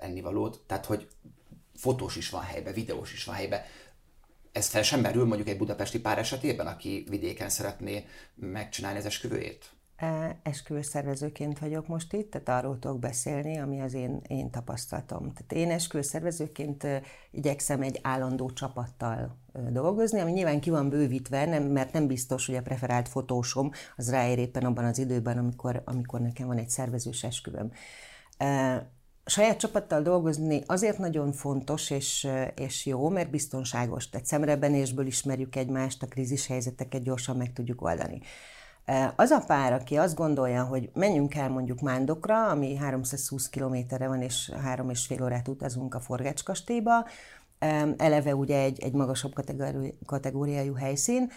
ennivalót. 0.00 0.60
Tehát, 0.66 0.86
hogy 0.86 1.08
fotós 1.74 2.16
is 2.16 2.30
van 2.30 2.42
helybe, 2.42 2.72
videós 2.72 3.12
is 3.12 3.24
van 3.24 3.34
helybe 3.34 3.66
ez 4.52 4.68
fel 4.68 4.82
sem 4.82 5.00
merül 5.00 5.24
mondjuk 5.26 5.48
egy 5.48 5.56
budapesti 5.56 6.00
pár 6.00 6.18
esetében, 6.18 6.66
aki 6.66 7.06
vidéken 7.08 7.48
szeretné 7.48 8.04
megcsinálni 8.34 8.98
az 8.98 9.06
esküvőjét? 9.06 9.70
Esküvőszervezőként 10.42 11.58
vagyok 11.58 11.86
most 11.86 12.12
itt, 12.12 12.30
tehát 12.30 12.48
arról 12.48 12.78
tudok 12.78 12.98
beszélni, 12.98 13.58
ami 13.58 13.80
az 13.80 13.94
én, 13.94 14.20
én 14.26 14.50
tapasztalatom. 14.50 15.32
Tehát 15.32 15.52
én 15.52 15.70
esküvőszervezőként 15.70 16.86
igyekszem 17.30 17.82
egy 17.82 17.98
állandó 18.02 18.50
csapattal 18.50 19.36
dolgozni, 19.70 20.20
ami 20.20 20.32
nyilván 20.32 20.60
ki 20.60 20.70
van 20.70 20.88
bővítve, 20.88 21.44
nem, 21.44 21.62
mert 21.62 21.92
nem 21.92 22.06
biztos, 22.06 22.46
hogy 22.46 22.54
a 22.54 22.62
preferált 22.62 23.08
fotósom 23.08 23.70
az 23.96 24.10
ráér 24.10 24.38
éppen 24.38 24.64
abban 24.64 24.84
az 24.84 24.98
időben, 24.98 25.38
amikor, 25.38 25.82
amikor 25.84 26.20
nekem 26.20 26.46
van 26.46 26.58
egy 26.58 26.70
szervezős 26.70 27.24
esküvőm 27.24 27.72
saját 29.24 29.58
csapattal 29.58 30.02
dolgozni 30.02 30.62
azért 30.66 30.98
nagyon 30.98 31.32
fontos 31.32 31.90
és, 31.90 32.28
és 32.56 32.86
jó, 32.86 33.08
mert 33.08 33.30
biztonságos. 33.30 34.08
Tehát 34.08 34.26
szemrebenésből 34.26 35.06
ismerjük 35.06 35.56
egymást, 35.56 36.02
a 36.02 36.06
krízis 36.06 36.46
helyzeteket 36.46 37.02
gyorsan 37.02 37.36
meg 37.36 37.52
tudjuk 37.52 37.82
oldani. 37.82 38.20
Az 39.16 39.30
a 39.30 39.42
pár, 39.46 39.72
aki 39.72 39.96
azt 39.96 40.14
gondolja, 40.14 40.64
hogy 40.64 40.90
menjünk 40.94 41.34
el 41.34 41.50
mondjuk 41.50 41.80
Mándokra, 41.80 42.48
ami 42.48 42.76
320 42.76 43.48
kilométerre 43.48 44.08
van, 44.08 44.22
és 44.22 44.50
három 44.62 44.90
és 44.90 45.06
fél 45.06 45.22
órát 45.22 45.48
utazunk 45.48 45.94
a 45.94 46.00
Forgácskastélyba, 46.00 47.06
eleve 47.96 48.34
ugye 48.34 48.58
egy, 48.62 48.80
egy 48.80 48.92
magasabb 48.92 49.32
kategóriájú 50.06 50.74
helyszín, 50.74 51.30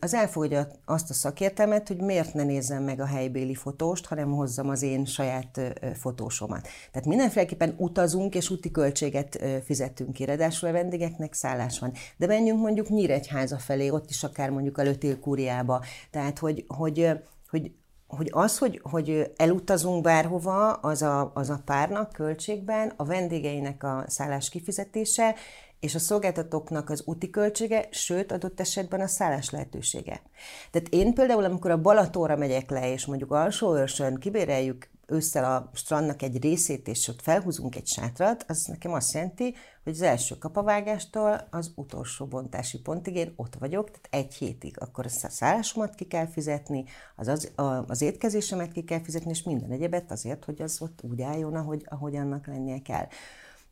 az 0.00 0.14
elfogadja 0.14 0.68
azt 0.84 1.10
a 1.10 1.14
szakértelmet, 1.14 1.88
hogy 1.88 2.00
miért 2.00 2.34
ne 2.34 2.44
nézzem 2.44 2.82
meg 2.82 3.00
a 3.00 3.06
helybéli 3.06 3.54
fotóst, 3.54 4.06
hanem 4.06 4.30
hozzam 4.32 4.68
az 4.68 4.82
én 4.82 5.04
saját 5.04 5.60
fotósomat. 5.94 6.68
Tehát 6.92 7.08
mindenféleképpen 7.08 7.74
utazunk, 7.76 8.34
és 8.34 8.50
úti 8.50 8.70
költséget 8.70 9.44
fizetünk 9.64 10.12
ki, 10.12 10.24
ráadásul 10.24 10.68
a 10.68 10.72
vendégeknek 10.72 11.32
szállás 11.32 11.78
van. 11.78 11.92
De 12.16 12.26
menjünk 12.26 12.60
mondjuk 12.60 12.88
Nyíregyháza 12.88 13.58
felé, 13.58 13.88
ott 13.88 14.10
is 14.10 14.22
akár 14.22 14.50
mondjuk 14.50 14.78
a 14.78 14.82
Lötélkúriába. 14.82 15.84
Tehát, 16.10 16.38
hogy, 16.38 16.64
hogy, 16.68 17.10
hogy 17.50 17.72
hogy 18.16 18.28
az, 18.32 18.58
hogy, 18.58 18.80
hogy 18.82 19.32
elutazunk 19.36 20.02
bárhova, 20.02 20.72
az 20.72 21.02
a, 21.02 21.30
az 21.34 21.50
a 21.50 21.62
párnak 21.64 22.12
költségben, 22.12 22.92
a 22.96 23.04
vendégeinek 23.04 23.82
a 23.82 24.04
szállás 24.06 24.48
kifizetése, 24.48 25.34
és 25.80 25.94
a 25.94 25.98
szolgáltatóknak 25.98 26.90
az 26.90 27.02
úti 27.04 27.30
költsége, 27.30 27.88
sőt, 27.90 28.32
adott 28.32 28.60
esetben 28.60 29.00
a 29.00 29.06
szállás 29.06 29.50
lehetősége. 29.50 30.22
Tehát 30.70 30.88
én 30.88 31.14
például, 31.14 31.44
amikor 31.44 31.70
a 31.70 31.80
Balatóra 31.80 32.36
megyek 32.36 32.70
le, 32.70 32.92
és 32.92 33.06
mondjuk 33.06 33.32
alsó 33.32 33.76
őrsön 33.76 34.16
kibéreljük 34.16 34.88
ősszel 35.10 35.44
a 35.44 35.70
strandnak 35.74 36.22
egy 36.22 36.42
részét, 36.42 36.88
és 36.88 37.08
ott 37.08 37.22
felhúzunk 37.22 37.76
egy 37.76 37.86
sátrat, 37.86 38.44
az 38.48 38.64
nekem 38.64 38.92
azt 38.92 39.12
jelenti, 39.12 39.54
hogy 39.84 39.92
az 39.92 40.02
első 40.02 40.38
kapavágástól 40.38 41.48
az 41.50 41.72
utolsó 41.74 42.26
bontási 42.26 42.80
pontig 42.80 43.16
én 43.16 43.32
ott 43.36 43.54
vagyok, 43.58 43.90
tehát 43.90 44.26
egy 44.26 44.34
hétig. 44.34 44.80
Akkor 44.80 45.06
a 45.06 45.08
szállásomat 45.08 45.94
ki 45.94 46.04
kell 46.04 46.26
fizetni, 46.26 46.84
az, 47.16 47.28
az, 47.28 47.52
az 47.86 48.02
étkezésemet 48.02 48.72
ki 48.72 48.84
kell 48.84 49.02
fizetni, 49.02 49.30
és 49.30 49.42
minden 49.42 49.70
egyebet 49.70 50.10
azért, 50.10 50.44
hogy 50.44 50.62
az 50.62 50.76
ott 50.80 50.98
úgy 51.02 51.22
álljon, 51.22 51.54
ahogy, 51.54 51.86
ahogy 51.88 52.16
annak 52.16 52.46
lennie 52.46 52.82
kell. 52.82 53.06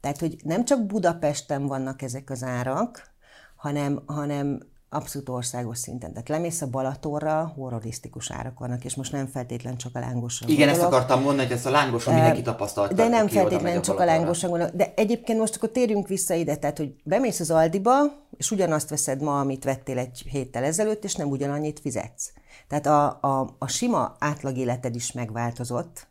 Tehát, 0.00 0.19
hogy 0.19 0.37
nem 0.45 0.64
csak 0.64 0.87
Budapesten 0.87 1.67
vannak 1.67 2.02
ezek 2.02 2.31
az 2.31 2.43
árak, 2.43 3.11
hanem, 3.57 4.02
hanem 4.07 4.61
abszolút 4.90 5.28
országos 5.28 5.78
szinten. 5.78 6.12
Tehát 6.12 6.28
lemész 6.28 6.62
a 6.62 6.67
Balatorra, 6.67 7.52
horrorisztikus 7.57 8.31
árak 8.31 8.59
vannak, 8.59 8.85
és 8.85 8.95
most 8.95 9.12
nem 9.12 9.26
feltétlen 9.26 9.76
csak 9.76 9.97
a 9.97 9.99
lángosra 9.99 10.49
Igen, 10.49 10.67
gondolok. 10.67 10.85
ezt 10.85 10.95
akartam 10.95 11.23
mondani, 11.23 11.47
hogy 11.47 11.57
ezt 11.57 11.67
a 11.67 11.71
lángoson 11.71 12.14
mindenki 12.14 12.43
tapasztalta. 12.43 12.95
De 12.95 13.09
nem 13.09 13.28
feltétlen 13.28 13.83
csak 13.83 13.99
a, 13.99 14.02
a 14.02 14.05
lángosra 14.05 14.49
gondolok. 14.49 14.75
De 14.75 14.93
egyébként 14.97 15.38
most 15.38 15.57
akkor 15.57 15.69
térjünk 15.69 16.09
vissza 16.09 16.35
ide, 16.35 16.57
tehát 16.57 16.78
hogy 16.78 16.95
bemész 17.02 17.40
az 17.40 17.50
Aldiba, 17.50 17.95
és 18.37 18.50
ugyanazt 18.50 18.88
veszed 18.88 19.23
ma, 19.23 19.40
amit 19.40 19.64
vettél 19.64 19.99
egy 19.99 20.23
héttel 20.31 20.64
ezelőtt, 20.64 21.05
és 21.05 21.14
nem 21.14 21.28
ugyanannyit 21.28 21.81
fizetsz. 21.81 22.33
Tehát 22.69 22.87
a, 22.87 23.19
a, 23.21 23.55
a 23.59 23.67
sima 23.67 24.17
átlagéleted 24.19 24.95
is 24.95 25.12
megváltozott, 25.12 26.07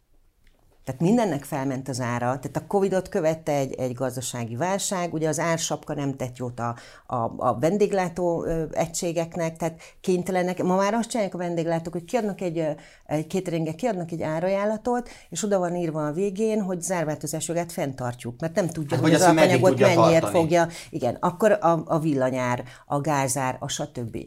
tehát 0.87 1.01
mindennek 1.01 1.43
felment 1.43 1.89
az 1.89 1.99
ára, 1.99 2.25
tehát 2.25 2.57
a 2.57 2.67
Covid-ot 2.67 3.09
követte 3.09 3.51
egy, 3.51 3.73
egy 3.73 3.93
gazdasági 3.93 4.55
válság, 4.55 5.13
ugye 5.13 5.27
az 5.27 5.39
ársapka 5.39 5.93
nem 5.93 6.15
tett 6.15 6.37
jót 6.37 6.59
a, 6.59 6.75
a, 7.05 7.15
a 7.37 7.57
vendéglátó 7.59 8.45
egységeknek, 8.71 9.57
tehát 9.57 9.81
kénytelenek, 10.01 10.63
ma 10.63 10.75
már 10.75 10.93
azt 10.93 11.09
csinálják 11.09 11.33
a 11.33 11.37
vendéglátók, 11.37 11.93
hogy 11.93 12.03
kiadnak 12.03 12.41
egy, 12.41 12.63
egy 13.05 13.27
kéteringe, 13.27 13.75
kiadnak 13.75 14.11
egy 14.11 14.21
árajánlatot, 14.21 15.09
és 15.29 15.43
oda 15.43 15.59
van 15.59 15.75
írva 15.75 16.07
a 16.07 16.11
végén, 16.11 16.61
hogy 16.61 16.81
zárváltozás 16.81 17.47
jogát 17.47 17.71
fenntartjuk, 17.71 18.39
mert 18.39 18.55
nem 18.55 18.67
tudja, 18.67 18.95
hát, 18.95 19.05
hogy 19.05 19.13
az, 19.13 19.21
alpanyagot 19.21 19.79
mennyiért 19.79 20.29
fogja. 20.29 20.67
Igen, 20.89 21.17
akkor 21.19 21.51
a, 21.51 21.83
a 21.85 21.99
villanyár, 21.99 22.63
a 22.85 23.01
gázár, 23.01 23.57
a 23.59 23.67
stb. 23.67 24.17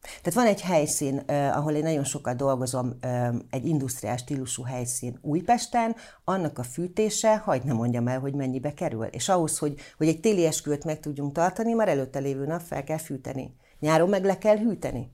Tehát 0.00 0.34
van 0.34 0.46
egy 0.46 0.60
helyszín, 0.60 1.22
eh, 1.26 1.56
ahol 1.56 1.72
én 1.72 1.82
nagyon 1.82 2.04
sokat 2.04 2.36
dolgozom, 2.36 2.96
eh, 3.00 3.28
egy 3.50 3.66
industriás 3.66 4.20
stílusú 4.20 4.62
helyszín 4.62 5.18
Újpesten, 5.22 5.96
annak 6.24 6.58
a 6.58 6.62
fűtése, 6.62 7.36
hagyd 7.36 7.64
ne 7.64 7.72
mondjam 7.72 8.08
el, 8.08 8.20
hogy 8.20 8.34
mennyibe 8.34 8.74
kerül. 8.74 9.04
És 9.04 9.28
ahhoz, 9.28 9.58
hogy, 9.58 9.80
hogy 9.96 10.08
egy 10.08 10.20
téli 10.20 10.46
esküvőt 10.46 10.84
meg 10.84 11.00
tudjunk 11.00 11.32
tartani, 11.32 11.72
már 11.72 11.88
előtte 11.88 12.18
lévő 12.18 12.46
nap 12.46 12.60
fel 12.60 12.84
kell 12.84 12.98
fűteni. 12.98 13.54
Nyáron 13.78 14.08
meg 14.08 14.24
le 14.24 14.38
kell 14.38 14.56
hűteni. 14.56 15.12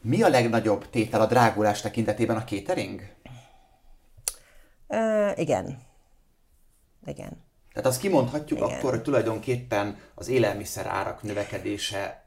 Mi 0.00 0.22
a 0.22 0.28
legnagyobb 0.28 0.90
tétel 0.90 1.20
a 1.20 1.26
drágulás 1.26 1.80
tekintetében 1.80 2.36
a 2.36 2.44
catering? 2.44 3.00
Uh, 4.88 5.38
igen. 5.38 5.78
Igen. 7.06 7.42
Tehát 7.72 7.88
azt 7.88 8.00
kimondhatjuk 8.00 8.58
Igen. 8.58 8.70
akkor, 8.70 8.90
hogy 8.90 9.02
tulajdonképpen 9.02 9.98
az 10.14 10.28
élelmiszer 10.28 10.86
árak 10.86 11.22
növekedése 11.22 12.23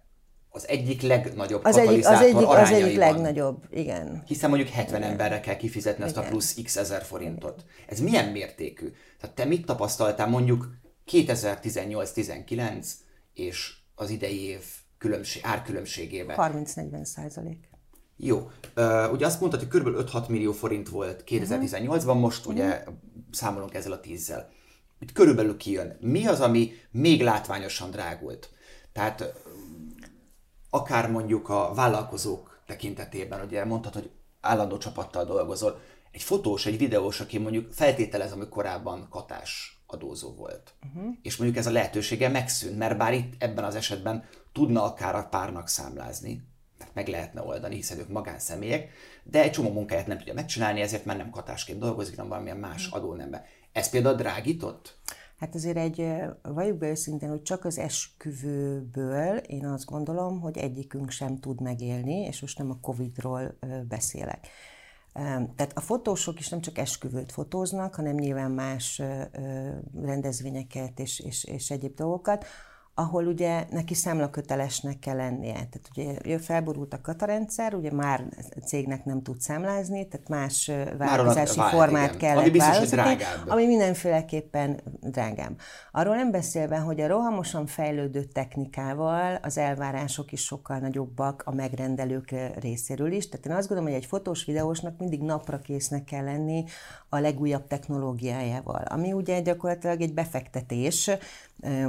az 0.57 0.67
egyik 0.67 1.01
legnagyobb 1.01 1.65
az 1.65 1.77
egyik, 1.77 2.07
az 2.07 2.21
egyik, 2.21 2.47
az 2.47 2.71
egyik 2.71 2.97
legnagyobb, 2.97 3.63
igen. 3.71 4.23
Hiszen 4.27 4.49
mondjuk 4.49 4.71
70 4.71 4.99
igen. 4.99 5.11
emberre 5.11 5.39
kell 5.39 5.55
kifizetni 5.55 6.03
azt 6.03 6.15
igen. 6.15 6.25
a 6.25 6.29
plusz 6.29 6.53
x 6.63 6.75
ezer 6.75 7.03
forintot. 7.03 7.65
Ez 7.87 7.99
milyen 7.99 8.31
mértékű? 8.31 8.91
Tehát 9.19 9.35
te 9.35 9.45
mit 9.45 9.65
tapasztaltál 9.65 10.27
mondjuk 10.27 10.69
2018-19 11.11 12.87
és 13.33 13.73
az 13.95 14.09
idei 14.09 14.43
év 14.43 14.63
különbség, 14.97 15.41
árkülönbségében? 15.45 16.37
30-40 16.39 17.03
százalék. 17.03 17.69
Jó. 18.15 18.37
Uh, 18.75 19.11
ugye 19.11 19.25
azt 19.25 19.39
mondtad, 19.39 19.59
hogy 19.59 19.81
kb. 19.81 20.09
5-6 20.11 20.27
millió 20.27 20.51
forint 20.51 20.89
volt 20.89 21.23
2018-ban, 21.27 22.19
most 22.19 22.39
uh-huh. 22.39 22.53
ugye 22.53 22.83
számolunk 23.31 23.73
ezzel 23.73 23.91
a 23.91 23.99
tízzel. 23.99 24.49
Itt 24.99 25.11
körülbelül 25.11 25.57
kijön. 25.57 25.97
Mi 25.99 26.25
az, 26.25 26.41
ami 26.41 26.71
még 26.91 27.21
látványosan 27.21 27.91
drágult? 27.91 28.49
Tehát 28.93 29.33
akár 30.77 31.11
mondjuk 31.11 31.49
a 31.49 31.73
vállalkozók 31.73 32.61
tekintetében, 32.65 33.45
ugye 33.45 33.65
mondtad, 33.65 33.93
hogy 33.93 34.11
állandó 34.41 34.77
csapattal 34.77 35.25
dolgozol, 35.25 35.79
egy 36.11 36.23
fotós, 36.23 36.65
egy 36.65 36.77
videós, 36.77 37.19
aki 37.19 37.37
mondjuk 37.37 37.73
feltételez, 37.73 38.31
hogy 38.31 38.49
korábban 38.49 39.07
katás 39.09 39.81
adózó 39.87 40.33
volt. 40.33 40.73
Uh-huh. 40.85 41.13
És 41.21 41.37
mondjuk 41.37 41.59
ez 41.59 41.67
a 41.67 41.71
lehetősége 41.71 42.29
megszűnt, 42.29 42.77
mert 42.77 42.97
bár 42.97 43.13
itt 43.13 43.43
ebben 43.43 43.63
az 43.63 43.75
esetben 43.75 44.23
tudna 44.53 44.83
akár 44.83 45.15
a 45.15 45.27
párnak 45.29 45.67
számlázni, 45.67 46.47
tehát 46.77 46.93
meg 46.93 47.07
lehetne 47.07 47.41
oldani, 47.41 47.75
hiszen 47.75 47.99
ők 47.99 48.09
magánszemélyek, 48.09 48.89
de 49.23 49.41
egy 49.41 49.51
csomó 49.51 49.71
munkáját 49.71 50.07
nem 50.07 50.17
tudja 50.17 50.33
megcsinálni, 50.33 50.81
ezért 50.81 51.05
már 51.05 51.17
nem 51.17 51.29
katásként 51.29 51.79
dolgozik, 51.79 52.15
hanem 52.15 52.29
valamilyen 52.29 52.57
más 52.57 52.87
mhm. 52.87 52.95
adónemben. 52.95 53.43
Ez 53.71 53.89
például 53.89 54.15
drágított? 54.15 54.97
Hát 55.37 55.55
azért 55.55 55.77
egy, 55.77 56.13
valljuk 56.41 56.77
be 56.77 56.89
őszintén, 56.89 57.29
hogy 57.29 57.41
csak 57.41 57.65
az 57.65 57.77
esküvőből 57.77 59.37
én 59.37 59.65
azt 59.65 59.85
gondolom, 59.85 60.39
hogy 60.39 60.57
egyikünk 60.57 61.09
sem 61.09 61.39
tud 61.39 61.61
megélni, 61.61 62.19
és 62.19 62.41
most 62.41 62.57
nem 62.57 62.71
a 62.71 62.79
Covid-ról 62.81 63.57
beszélek. 63.87 64.47
Tehát 65.55 65.71
a 65.73 65.81
fotósok 65.81 66.39
is 66.39 66.49
nem 66.49 66.61
csak 66.61 66.77
esküvőt 66.77 67.31
fotóznak, 67.31 67.95
hanem 67.95 68.15
nyilván 68.15 68.51
más 68.51 69.01
rendezvényeket 70.01 70.99
és, 70.99 71.19
és, 71.19 71.43
és 71.43 71.71
egyéb 71.71 71.95
dolgokat 71.95 72.45
ahol 72.99 73.25
ugye 73.25 73.65
neki 73.69 73.93
számlakötelesnek 73.93 74.99
kell 74.99 75.15
lennie. 75.15 75.53
Tehát 75.53 76.19
ugye 76.25 76.39
felborult 76.39 76.93
a 76.93 77.01
katarendszer, 77.01 77.73
ugye 77.73 77.91
már 77.91 78.25
a 78.55 78.59
cégnek 78.65 79.05
nem 79.05 79.21
tud 79.21 79.41
számlázni, 79.41 80.07
tehát 80.07 80.29
más 80.29 80.71
változási 80.97 81.59
formát 81.59 82.15
igen. 82.15 82.17
kellett 82.17 82.47
ami 82.47 82.57
választani, 82.57 83.17
ami 83.47 83.65
mindenféleképpen 83.65 84.81
drágább. 85.01 85.59
Arról 85.91 86.15
nem 86.15 86.31
beszélve, 86.31 86.77
hogy 86.77 87.01
a 87.01 87.07
rohamosan 87.07 87.65
fejlődő 87.65 88.23
technikával 88.23 89.39
az 89.41 89.57
elvárások 89.57 90.31
is 90.31 90.41
sokkal 90.41 90.77
nagyobbak 90.77 91.43
a 91.45 91.53
megrendelők 91.53 92.35
részéről 92.59 93.11
is. 93.11 93.29
Tehát 93.29 93.45
én 93.45 93.51
azt 93.51 93.67
gondolom, 93.67 93.91
hogy 93.91 94.01
egy 94.01 94.07
fotós 94.07 94.45
videósnak 94.45 94.97
mindig 94.97 95.21
napra 95.21 95.59
késznek 95.59 96.03
kell 96.03 96.23
lenni 96.23 96.63
a 97.09 97.19
legújabb 97.19 97.67
technológiájával, 97.67 98.83
ami 98.89 99.13
ugye 99.13 99.41
gyakorlatilag 99.41 100.01
egy 100.01 100.13
befektetés, 100.13 101.09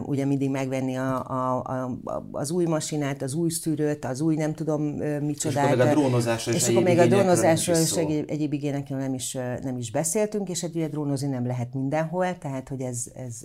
ugye 0.03 0.25
mindig 0.25 0.51
megvenni 0.51 0.97
a, 0.97 1.25
a, 1.27 1.63
a, 1.63 2.29
az 2.33 2.51
új 2.51 2.65
masinát, 2.65 3.23
az 3.23 3.35
új 3.35 3.51
szűrőt, 3.51 4.05
az 4.05 4.21
új 4.21 4.37
nem 4.37 4.55
tudom 4.55 4.83
micsodát. 5.21 5.65
És 5.65 5.73
akkor 5.73 5.87
még 5.87 5.87
a 5.87 5.95
drónozásról 5.95 6.55
és, 6.55 6.63
és 6.63 6.69
akkor 6.69 6.83
még 6.83 6.99
a 6.99 7.07
drónozásról 7.07 7.77
és 7.77 7.93
egyéb, 7.93 8.31
egyéb 8.31 8.53
igényekről 8.53 8.99
nem 8.99 9.15
is, 9.15 9.33
nem 9.63 9.77
is 9.77 9.91
beszéltünk, 9.91 10.49
és 10.49 10.61
hát 10.61 10.75
ugye 10.75 10.89
drónozni 10.89 11.29
nem 11.29 11.47
lehet 11.47 11.75
mindenhol, 11.75 12.39
tehát 12.39 12.69
hogy 12.69 12.81
ez, 12.81 13.05
ez, 13.15 13.41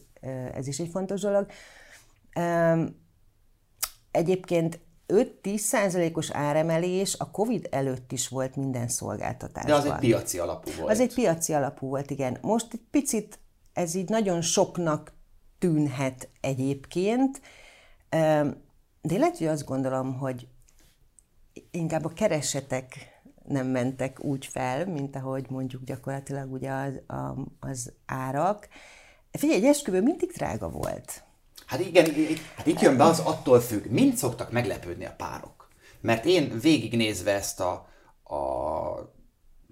ez 0.53 0.67
is 0.67 0.79
egy 0.79 0.89
fontos 0.89 1.21
dolog. 1.21 1.45
Egyébként 4.11 4.79
5-10 5.07 5.57
százalékos 5.57 6.31
áremelés 6.31 7.15
a 7.17 7.31
Covid 7.31 7.67
előtt 7.71 8.11
is 8.11 8.27
volt 8.27 8.55
minden 8.55 8.87
szolgáltatásban. 8.87 9.81
De 9.81 9.87
az 9.87 9.93
egy 9.93 9.99
piaci 9.99 10.39
alapú 10.39 10.71
volt. 10.77 10.91
Az 10.91 10.99
egy 10.99 11.13
piaci 11.13 11.53
alapú 11.53 11.87
volt, 11.87 12.11
igen. 12.11 12.37
Most 12.41 12.67
egy 12.71 12.83
picit 12.91 13.39
ez 13.73 13.95
így 13.95 14.09
nagyon 14.09 14.41
soknak 14.41 15.13
tűnhet 15.63 16.29
egyébként, 16.41 17.41
de 19.01 19.17
lehet, 19.17 19.37
hogy 19.37 19.47
azt 19.47 19.65
gondolom, 19.65 20.17
hogy 20.17 20.47
inkább 21.71 22.05
a 22.05 22.13
keresetek 22.13 23.21
nem 23.47 23.67
mentek 23.67 24.23
úgy 24.23 24.45
fel, 24.45 24.85
mint 24.85 25.15
ahogy 25.15 25.45
mondjuk 25.49 25.83
gyakorlatilag 25.83 26.51
ugye 26.51 26.71
az, 26.71 26.93
az 27.59 27.93
árak. 28.05 28.67
Figyelj, 29.31 29.59
egy 29.59 29.65
esküvő 29.65 30.01
mindig 30.01 30.31
drága 30.31 30.69
volt. 30.69 31.23
Hát 31.65 31.79
igen, 31.79 32.05
hát 32.55 32.67
itt 32.67 32.79
jön 32.79 32.97
be 32.97 33.03
az 33.03 33.19
attól 33.19 33.59
függ, 33.59 33.85
mind 33.85 34.15
szoktak 34.15 34.51
meglepődni 34.51 35.05
a 35.05 35.15
párok. 35.17 35.67
Mert 36.01 36.25
én 36.25 36.59
végignézve 36.59 37.31
ezt 37.31 37.59
a, 37.59 37.71
a 38.35 39.12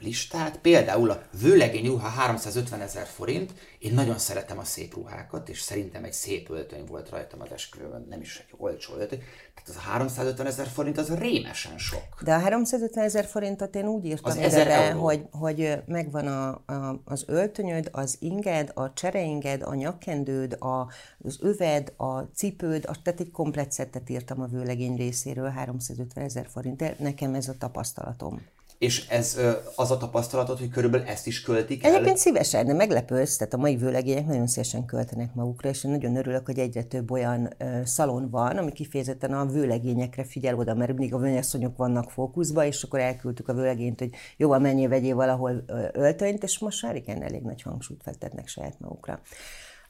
listát, 0.02 0.58
például 0.58 1.10
a 1.10 1.22
vőlegény 1.42 1.86
ruha 1.86 2.08
350 2.08 2.82
ezer 2.82 3.06
forint, 3.06 3.54
én 3.80 3.94
nagyon 3.94 4.18
szeretem 4.18 4.58
a 4.58 4.64
szép 4.64 4.94
ruhákat, 4.94 5.50
és 5.50 5.62
szerintem 5.62 6.04
egy 6.04 6.14
szép 6.14 6.50
öltöny 6.50 6.86
volt 6.86 7.10
rajtam 7.10 7.42
az 7.42 7.52
esküvőn, 7.52 8.06
nem 8.10 8.22
is 8.22 8.38
egy 8.40 8.54
olcsó 8.58 8.94
öltöny. 8.94 9.20
Tehát 9.54 9.70
az 9.70 9.76
a 9.76 9.80
350 9.80 10.46
ezer 10.46 10.68
forint 10.68 10.98
az 10.98 11.18
rémesen 11.18 11.78
sok. 11.78 12.22
De 12.24 12.34
a 12.34 12.40
350 12.40 13.04
ezer 13.04 13.26
forintot 13.26 13.76
én 13.76 13.88
úgy 13.88 14.06
írtam 14.06 14.32
az 14.32 14.38
ide 14.38 14.92
hogy, 14.92 15.26
hogy 15.32 15.82
megvan 15.86 16.28
a, 16.28 16.50
a, 16.74 17.02
az 17.06 17.24
öltönyöd, 17.28 17.90
az 17.92 18.18
inged, 18.20 18.72
a 18.74 18.94
csereinged, 18.94 19.62
a 19.62 19.74
nyakkendőd, 19.74 20.54
a, 20.60 20.88
az 21.24 21.38
öved, 21.42 21.94
a 21.98 22.20
cipőd, 22.20 22.86
a, 22.88 23.02
tehát 23.04 23.20
egy 23.20 23.32
komplet 23.32 23.72
szettet 23.72 24.10
írtam 24.10 24.42
a 24.42 24.48
vőlegény 24.48 24.96
részéről 24.96 25.50
350 25.50 26.24
ezer 26.24 26.48
forint. 26.50 27.00
Nekem 27.00 27.34
ez 27.34 27.48
a 27.48 27.58
tapasztalatom. 27.58 28.42
És 28.82 29.08
ez 29.08 29.38
az 29.76 29.92
a 29.92 29.98
tapasztalatod, 29.98 30.58
hogy 30.58 30.70
körülbelül 30.70 31.08
ezt 31.08 31.28
is 31.28 31.42
költik 31.42 31.84
el? 31.84 31.94
Egyébként 31.94 32.18
szívesen, 32.18 32.66
de 32.66 32.74
meglepősz, 32.74 33.38
tehát 33.38 33.54
a 33.54 33.58
mai 33.58 33.76
vőlegények 33.76 34.26
nagyon 34.26 34.48
szívesen 34.48 34.86
költenek 34.86 35.34
magukra, 35.34 35.70
és 35.70 35.84
én 35.84 35.92
nagyon 35.92 36.16
örülök, 36.16 36.46
hogy 36.46 36.60
egyre 36.60 36.84
több 36.84 37.12
olyan 37.12 37.54
uh, 37.60 37.84
szalon 37.84 38.30
van, 38.30 38.58
ami 38.58 38.72
kifejezetten 38.72 39.34
a 39.34 39.46
vőlegényekre 39.46 40.24
figyel 40.24 40.56
oda, 40.56 40.74
mert 40.74 40.92
mindig 40.92 41.14
a 41.14 41.18
vönyasszonyok 41.18 41.78
vannak 41.78 42.12
fókuszba, 42.12 42.66
és 42.66 42.84
akkor 42.84 43.00
elküldtük 43.00 43.48
a 43.48 43.54
vőlegényt, 43.54 44.00
hogy 44.00 44.14
jóval 44.38 44.60
menjél, 44.60 44.90
vegyél 44.90 45.16
valahol 45.16 45.64
öltönyt, 45.92 46.44
és 46.44 46.60
most 46.60 46.84
már 46.84 46.96
igen, 46.96 47.24
elég 47.24 47.42
nagy 47.42 47.62
hangsúlyt 47.62 48.04
fektetnek 48.04 48.48
saját 48.48 48.80
magukra. 48.80 49.20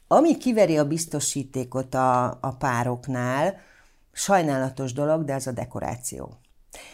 Ami 0.07 0.37
kiveri 0.37 0.77
a 0.77 0.87
biztosítékot 0.87 1.95
a, 1.95 2.25
a 2.25 2.55
pároknál, 2.59 3.55
sajnálatos 4.11 4.93
dolog, 4.93 5.23
de 5.23 5.33
ez 5.33 5.47
a 5.47 5.51
dekoráció. 5.51 6.39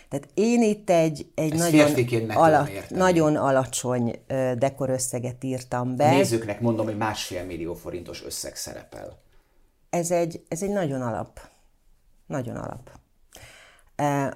Tehát 0.09 0.27
én 0.33 0.61
itt 0.61 0.89
egy, 0.89 1.31
egy 1.35 1.53
nagyon, 1.53 2.29
ala, 2.29 2.67
nagyon 2.89 3.35
alacsony 3.35 4.19
dekorösszeget 4.57 5.43
írtam 5.43 5.95
be. 5.95 6.07
A 6.07 6.11
nézőknek 6.11 6.61
mondom, 6.61 6.85
hogy 6.85 6.97
másfél 6.97 7.43
millió 7.43 7.73
forintos 7.73 8.25
összeg 8.25 8.55
szerepel. 8.55 9.19
Ez 9.89 10.11
egy, 10.11 10.43
ez 10.47 10.63
egy 10.63 10.69
nagyon 10.69 11.01
alap. 11.01 11.39
Nagyon 12.25 12.55
alap. 12.55 12.91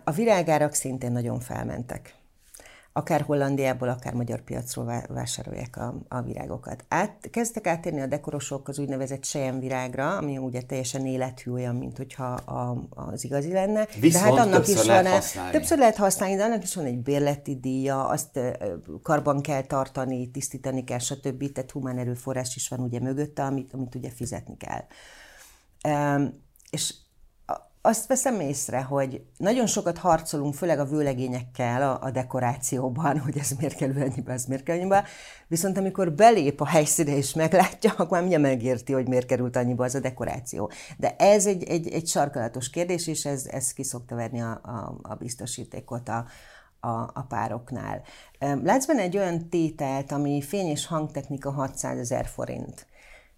A 0.04 0.12
virágárak 0.12 0.74
szintén 0.74 1.12
nagyon 1.12 1.40
felmentek 1.40 2.16
akár 2.94 3.22
Hollandiából, 3.22 3.90
akár 3.90 4.14
magyar 4.14 4.42
piacról 4.42 5.04
vásárolják 5.08 5.78
a, 5.78 5.96
a 6.08 6.22
virágokat. 6.22 6.86
Át, 6.88 7.30
kezdtek 7.32 7.68
átérni 7.68 8.02
a 8.02 8.06
dekorosok 8.06 8.68
az 8.68 8.80
úgynevezett 8.80 9.26
virágra, 9.60 10.18
ami 10.18 10.38
ugye 10.38 10.62
teljesen 10.62 11.06
élethű 11.06 11.52
olyan, 11.52 11.76
mint 11.76 11.98
hogyha 11.98 12.24
a, 12.34 12.88
az 12.90 13.24
igazi 13.24 13.52
lenne. 13.52 13.88
Viszont 14.00 14.26
de 14.26 14.32
hát 14.32 14.46
annak 14.48 14.68
is 14.68 14.86
lehet 14.86 15.04
van, 15.04 15.14
használni. 15.14 15.52
Többször 15.52 15.78
lehet 15.78 15.96
használni, 15.96 16.36
de 16.36 16.44
annak 16.44 16.64
is 16.64 16.76
van 16.76 16.86
egy 16.86 16.98
bérleti 16.98 17.60
díja, 17.60 18.08
azt 18.08 18.40
karban 19.04 19.42
kell 19.42 19.62
tartani, 19.62 20.32
tisztítani 20.32 20.84
kell, 20.84 21.00
stb. 21.00 21.52
Tehát 21.52 21.72
humán 21.72 21.98
erőforrás 21.98 22.56
is 22.56 22.68
van 22.68 22.80
ugye 22.80 23.00
mögötte, 23.00 23.44
amit, 23.44 23.74
amit 23.74 23.96
ugye 23.96 24.10
fizetni 24.10 24.58
kell. 24.58 24.84
Um, 26.16 26.34
és 26.70 26.94
azt 27.82 28.08
veszem 28.08 28.40
észre, 28.40 28.82
hogy 28.82 29.22
nagyon 29.38 29.66
sokat 29.66 29.98
harcolunk, 29.98 30.54
főleg 30.54 30.80
a 30.80 30.86
vőlegényekkel 30.86 31.82
a, 31.82 32.06
a 32.06 32.12
dekorációban, 32.12 33.20
hogy 33.20 33.38
ez 33.38 33.52
miért 33.60 33.76
kell 33.76 33.98
ennyibe, 33.98 34.34
ez 34.34 34.46
miért 34.46 34.64
kell 34.64 34.76
ennyibe. 34.76 35.04
Viszont 35.48 35.78
amikor 35.78 36.12
belép 36.12 36.62
a 36.62 36.66
helyszíne 36.66 37.16
és 37.16 37.34
meglátja, 37.34 37.92
akkor 37.98 38.10
már 38.10 38.20
mindjárt 38.20 38.44
megérti, 38.44 38.94
hogy 38.94 39.08
miért 39.08 39.26
került 39.26 39.56
annyiba 39.56 39.84
az 39.84 39.96
a 39.96 40.00
dekoráció. 40.00 40.72
De 40.98 41.16
ez 41.16 41.46
egy, 41.46 41.64
egy, 41.64 41.88
egy 41.88 42.08
sarkalatos 42.08 42.70
kérdés, 42.70 43.08
és 43.08 43.26
ez, 43.26 43.46
ez 43.46 43.74
ki 43.74 43.84
szokta 43.84 44.16
verni 44.16 44.42
a, 44.42 44.52
a, 44.64 45.00
a 45.02 45.16
biztosítékot 45.16 46.10
a, 46.10 46.26
a, 46.80 47.10
a 47.14 47.26
pároknál. 47.28 48.02
Látsz 48.40 48.86
benne 48.86 49.02
egy 49.02 49.18
olyan 49.18 49.50
tételt, 49.50 50.12
ami 50.12 50.42
fény- 50.42 50.70
és 50.70 50.88
hangtechnika 50.88 51.52
600 51.52 51.98
ezer 51.98 52.26
forint. 52.26 52.90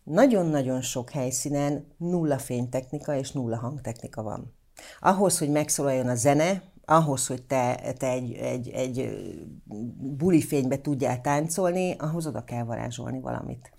Nagyon-nagyon 0.03 0.81
sok 0.81 1.09
helyszínen 1.09 1.87
nulla 1.97 2.37
fénytechnika 2.37 3.15
és 3.15 3.31
nulla 3.31 3.57
hangtechnika 3.57 4.23
van. 4.23 4.53
Ahhoz, 4.99 5.37
hogy 5.37 5.49
megszólaljon 5.49 6.07
a 6.07 6.15
zene, 6.15 6.63
ahhoz, 6.85 7.27
hogy 7.27 7.43
te, 7.43 7.93
te 7.97 8.09
egy, 8.09 8.33
egy, 8.33 8.69
egy 8.69 9.09
buli 9.97 10.41
fénybe 10.41 10.81
tudjál 10.81 11.21
táncolni, 11.21 11.95
ahhoz 11.99 12.27
oda 12.27 12.43
kell 12.43 12.63
varázsolni 12.63 13.19
valamit. 13.19 13.71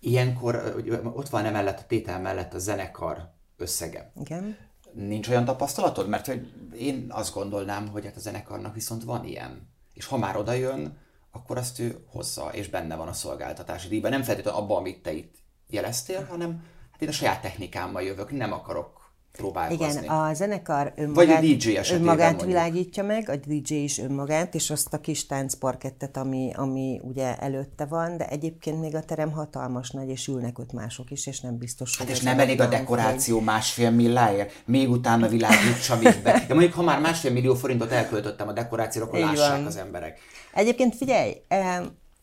Ilyenkor 0.00 0.82
ott 1.14 1.28
van 1.28 1.44
emellett 1.44 1.78
a 1.78 1.86
tétel 1.86 2.20
mellett 2.20 2.54
a 2.54 2.58
zenekar 2.58 3.32
összege. 3.56 4.12
Igen. 4.20 4.56
Nincs 4.92 5.28
olyan 5.28 5.44
tapasztalatod? 5.44 6.08
Mert 6.08 6.26
hogy 6.26 6.52
én 6.78 7.06
azt 7.08 7.34
gondolnám, 7.34 7.88
hogy 7.88 8.04
hát 8.04 8.16
a 8.16 8.20
zenekarnak 8.20 8.74
viszont 8.74 9.04
van 9.04 9.24
ilyen. 9.24 9.68
És 9.94 10.06
ha 10.06 10.16
már 10.16 10.36
oda 10.36 10.52
jön, 10.52 10.98
akkor 11.30 11.58
azt 11.58 11.78
ő 11.78 12.04
hozza, 12.06 12.50
és 12.52 12.68
benne 12.68 12.96
van 12.96 13.08
a 13.08 13.12
szolgáltatási 13.12 13.88
díjban. 13.88 14.10
Nem 14.10 14.22
feltétlenül 14.22 14.60
abban, 14.60 14.76
amit 14.76 15.02
te 15.02 15.12
itt 15.12 15.34
jeleztél, 15.70 16.26
hanem 16.30 16.62
hát 16.92 17.02
én 17.02 17.08
a 17.08 17.12
saját 17.12 17.42
technikámmal 17.42 18.02
jövök, 18.02 18.30
nem 18.30 18.52
akarok 18.52 18.94
próbálkozni. 19.32 19.84
Igen, 20.02 20.04
a 20.04 20.34
zenekar 20.34 20.92
önmagát, 20.96 21.26
Vagy 21.26 21.30
a 21.30 21.54
DJ 21.56 21.78
önmagát 21.92 22.28
mondjuk. 22.28 22.46
világítja 22.50 23.02
meg, 23.02 23.28
a 23.28 23.36
DJ 23.36 23.74
is 23.74 23.98
önmagát, 23.98 24.54
és 24.54 24.70
azt 24.70 24.92
a 24.94 25.00
kis 25.00 25.26
táncparkettet, 25.26 26.16
ami, 26.16 26.52
ami 26.54 27.00
ugye 27.02 27.36
előtte 27.36 27.84
van, 27.84 28.16
de 28.16 28.28
egyébként 28.28 28.80
még 28.80 28.94
a 28.94 29.02
terem 29.02 29.30
hatalmas 29.30 29.90
nagy, 29.90 30.08
és 30.08 30.26
ülnek 30.26 30.58
ott 30.58 30.72
mások 30.72 31.10
is, 31.10 31.26
és 31.26 31.40
nem 31.40 31.58
biztos, 31.58 31.96
hogy... 31.96 32.06
Hát 32.06 32.16
és 32.16 32.22
nem 32.22 32.38
elég 32.38 32.60
a 32.60 32.66
dekoráció 32.66 33.40
másfél 33.40 33.90
milláért, 33.90 34.62
még 34.64 34.90
utána 34.90 35.28
világítsa 35.28 35.96
még 35.96 36.22
be. 36.22 36.44
De 36.48 36.54
mondjuk, 36.54 36.74
ha 36.74 36.82
már 36.82 37.00
másfél 37.00 37.32
millió 37.32 37.54
forintot 37.54 37.90
elköltöttem 37.90 38.48
a 38.48 38.52
dekorációra, 38.52 39.06
akkor 39.08 39.18
Így 39.18 39.24
lássák 39.24 39.56
van. 39.56 39.66
az 39.66 39.76
emberek. 39.76 40.18
Egyébként 40.54 40.96
figyelj, 40.96 41.32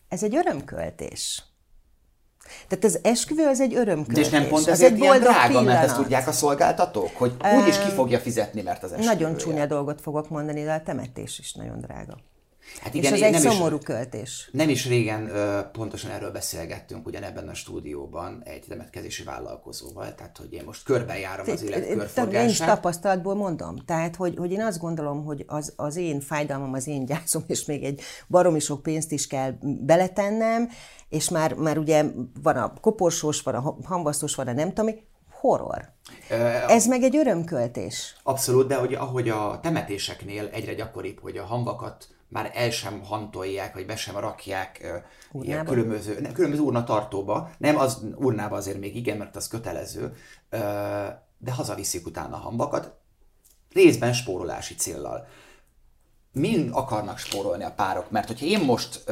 ez 0.08 0.22
egy 0.22 0.36
örömköltés. 0.36 1.42
Tehát 2.68 2.84
az 2.84 2.98
esküvő 3.02 3.46
az 3.46 3.60
egy 3.60 3.74
örömköltés. 3.74 4.28
De 4.28 4.36
és 4.36 4.42
nem 4.42 4.48
pont 4.48 4.66
ezért 4.66 4.92
egy 4.92 4.98
ilyen 4.98 5.20
drága, 5.20 5.46
pillanat. 5.46 5.68
mert 5.68 5.84
ezt 5.84 5.96
tudják 5.96 6.28
a 6.28 6.32
szolgáltatók, 6.32 7.10
hogy 7.16 7.32
úgyis 7.60 7.78
ki 7.78 7.90
fogja 7.90 8.18
fizetni, 8.18 8.62
mert 8.62 8.82
az 8.82 8.92
esküvő. 8.92 9.08
Nagyon 9.08 9.36
csúnya 9.36 9.66
dolgot 9.66 10.00
fogok 10.00 10.28
mondani, 10.28 10.64
de 10.64 10.72
a 10.72 10.82
temetés 10.82 11.38
is 11.38 11.52
nagyon 11.52 11.80
drága. 11.80 12.16
Hát 12.80 12.94
igen, 12.94 13.12
és 13.14 13.20
az 13.20 13.26
egy 13.26 13.32
nem 13.32 13.52
szomorú 13.52 13.76
is, 13.76 13.84
költés. 13.84 14.48
Nem 14.52 14.68
is 14.68 14.86
régen 14.86 15.28
ö, 15.28 15.60
pontosan 15.72 16.10
erről 16.10 16.30
beszélgettünk 16.30 17.06
ugyanebben 17.06 17.48
a 17.48 17.54
stúdióban 17.54 18.42
egy 18.44 18.64
temetkezési 18.68 19.22
vállalkozóval, 19.22 20.14
tehát 20.14 20.38
hogy 20.38 20.52
én 20.52 20.62
most 20.64 20.84
körbejárom 20.84 21.50
az 21.50 21.62
élet 21.62 21.86
körforgását. 21.86 22.42
Én 22.42 22.48
is 22.48 22.58
tapasztalatból 22.58 23.34
mondom, 23.34 23.76
tehát 23.76 24.16
hogy, 24.16 24.36
hogy 24.36 24.52
én 24.52 24.60
azt 24.60 24.78
gondolom, 24.78 25.24
hogy 25.24 25.44
az, 25.46 25.72
az 25.76 25.96
én 25.96 26.20
fájdalmam, 26.20 26.72
az 26.72 26.86
én 26.86 27.04
gyászom, 27.04 27.44
és 27.46 27.64
még 27.64 27.84
egy 27.84 28.00
baromi 28.28 28.60
sok 28.60 28.82
pénzt 28.82 29.12
is 29.12 29.26
kell 29.26 29.54
beletennem, 29.60 30.68
és 31.08 31.28
már, 31.28 31.54
már 31.54 31.78
ugye 31.78 32.04
van 32.42 32.56
a 32.56 32.72
koporsós, 32.80 33.40
van 33.40 33.54
a 33.54 33.76
hambasztós, 33.84 34.34
van 34.34 34.48
a 34.48 34.52
nem 34.52 34.72
tudom, 34.72 34.94
horror. 35.30 35.92
Ez 36.68 36.86
meg 36.86 37.02
egy 37.02 37.16
örömköltés. 37.16 38.16
Abszolút, 38.22 38.66
de 38.66 38.74
hogy 38.74 38.94
ahogy 38.94 39.28
a 39.28 39.58
temetéseknél 39.62 40.48
egyre 40.52 40.74
gyakoribb, 40.74 41.18
hogy 41.20 41.36
a 41.36 41.44
hamvakat 41.44 42.08
már 42.34 42.50
el 42.54 42.70
sem 42.70 43.02
hantolják, 43.04 43.74
vagy 43.74 43.86
be 43.86 43.96
sem 43.96 44.16
rakják 44.16 45.02
ilyen 45.40 45.64
különböző, 45.64 46.20
nem, 46.20 46.32
különböző 46.32 46.62
urna 46.62 46.84
tartóba. 46.84 47.50
Nem, 47.58 47.76
az 47.76 48.02
urnába 48.14 48.56
azért 48.56 48.78
még 48.78 48.96
igen, 48.96 49.16
mert 49.16 49.36
az 49.36 49.48
kötelező, 49.48 50.16
de 51.38 51.52
hazaviszik 51.52 52.06
utána 52.06 52.34
a 52.36 52.38
hambakat, 52.38 52.94
részben 53.72 54.12
spórolási 54.12 54.74
céllal. 54.74 55.26
Mind 56.32 56.70
akarnak 56.72 57.18
spórolni 57.18 57.64
a 57.64 57.72
párok? 57.72 58.10
Mert 58.10 58.26
hogyha 58.26 58.46
én 58.46 58.60
most 58.64 59.04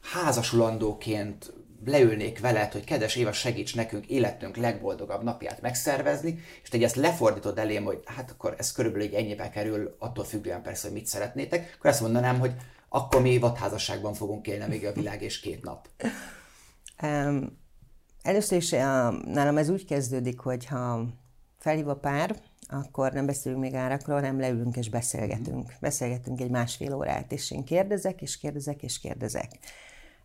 házasulandóként 0.00 1.52
leülnék 1.84 2.40
veled, 2.40 2.72
hogy 2.72 2.84
kedves 2.84 3.16
Éva, 3.16 3.32
segíts 3.32 3.76
nekünk 3.76 4.06
életünk 4.06 4.56
legboldogabb 4.56 5.22
napját 5.22 5.60
megszervezni, 5.60 6.38
és 6.62 6.68
te 6.68 6.78
ezt 6.78 6.96
lefordítod 6.96 7.58
elém, 7.58 7.84
hogy 7.84 8.02
hát 8.04 8.30
akkor 8.30 8.54
ez 8.58 8.72
körülbelül 8.72 9.06
egy 9.06 9.14
ennyibe 9.14 9.50
kerül, 9.50 9.96
attól 9.98 10.24
függően 10.24 10.62
persze, 10.62 10.86
hogy 10.86 10.96
mit 10.96 11.06
szeretnétek, 11.06 11.74
akkor 11.78 11.90
azt 11.90 12.00
mondanám, 12.00 12.38
hogy 12.38 12.52
akkor 12.88 13.22
mi 13.22 13.38
vadházasságban 13.38 14.14
fogunk 14.14 14.46
élni 14.46 14.66
még 14.66 14.86
a 14.86 14.92
világ 14.92 15.22
és 15.22 15.40
két 15.40 15.64
nap. 15.64 15.88
Um, 17.02 17.58
először 18.22 18.58
is 18.58 18.72
uh, 18.72 18.78
nálam 19.24 19.56
ez 19.56 19.68
úgy 19.68 19.84
kezdődik, 19.84 20.40
hogy 20.40 20.66
ha 20.66 21.06
felhív 21.58 21.88
a 21.88 21.96
pár, 21.96 22.36
akkor 22.68 23.12
nem 23.12 23.26
beszélünk 23.26 23.60
még 23.60 23.74
árakról, 23.74 24.16
hanem 24.16 24.40
leülünk 24.40 24.76
és 24.76 24.90
beszélgetünk. 24.90 25.72
Beszélgetünk 25.80 26.40
egy 26.40 26.50
másfél 26.50 26.94
órát, 26.94 27.32
és 27.32 27.50
én 27.50 27.64
kérdezek, 27.64 28.22
és 28.22 28.38
kérdezek, 28.38 28.82
és 28.82 28.98
kérdezek. 28.98 29.50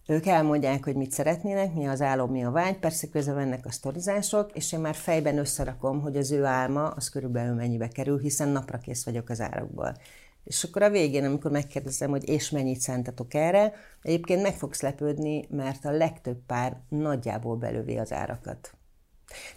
Ők 0.08 0.26
elmondják, 0.26 0.84
hogy 0.84 0.96
mit 0.96 1.12
szeretnének, 1.12 1.74
mi 1.74 1.88
az 1.88 2.02
álom, 2.02 2.32
mi 2.32 2.44
a 2.44 2.52
vágy, 2.52 2.78
persze 2.80 3.08
közben 3.08 3.36
mennek 3.36 3.66
a 3.66 3.72
sztorizások, 3.72 4.52
és 4.54 4.72
én 4.72 4.80
már 4.80 4.96
fejben 4.96 5.38
összerakom, 5.38 6.02
hogy 6.02 6.18
az 6.18 6.32
ő 6.32 6.46
álma 6.46 6.88
az 6.88 7.10
körülbelül 7.10 7.54
mennyibe 7.54 7.88
kerül, 7.88 8.20
hiszen 8.20 8.50
napra 8.50 8.78
kész 8.78 9.06
vagyok 9.06 9.30
az 9.30 9.42
árakból. 9.42 9.96
És 10.44 10.63
akkor 10.63 10.82
a 10.82 10.89
végén, 10.89 11.26
amikor 11.26 11.52
megkérdezem, 11.52 12.10
hogy 12.10 12.30
és 12.30 12.50
mennyit 12.50 12.80
szántatok 12.80 13.34
erre, 13.34 13.74
egyébként 14.02 14.42
meg 14.42 14.56
fogsz 14.56 14.82
lepődni, 14.82 15.48
mert 15.50 15.86
a 15.86 15.92
legtöbb 15.92 16.38
pár 16.48 16.78
nagyjából 16.89 17.56
belövi 17.56 17.98
az 17.98 18.12
árakat. 18.12 18.74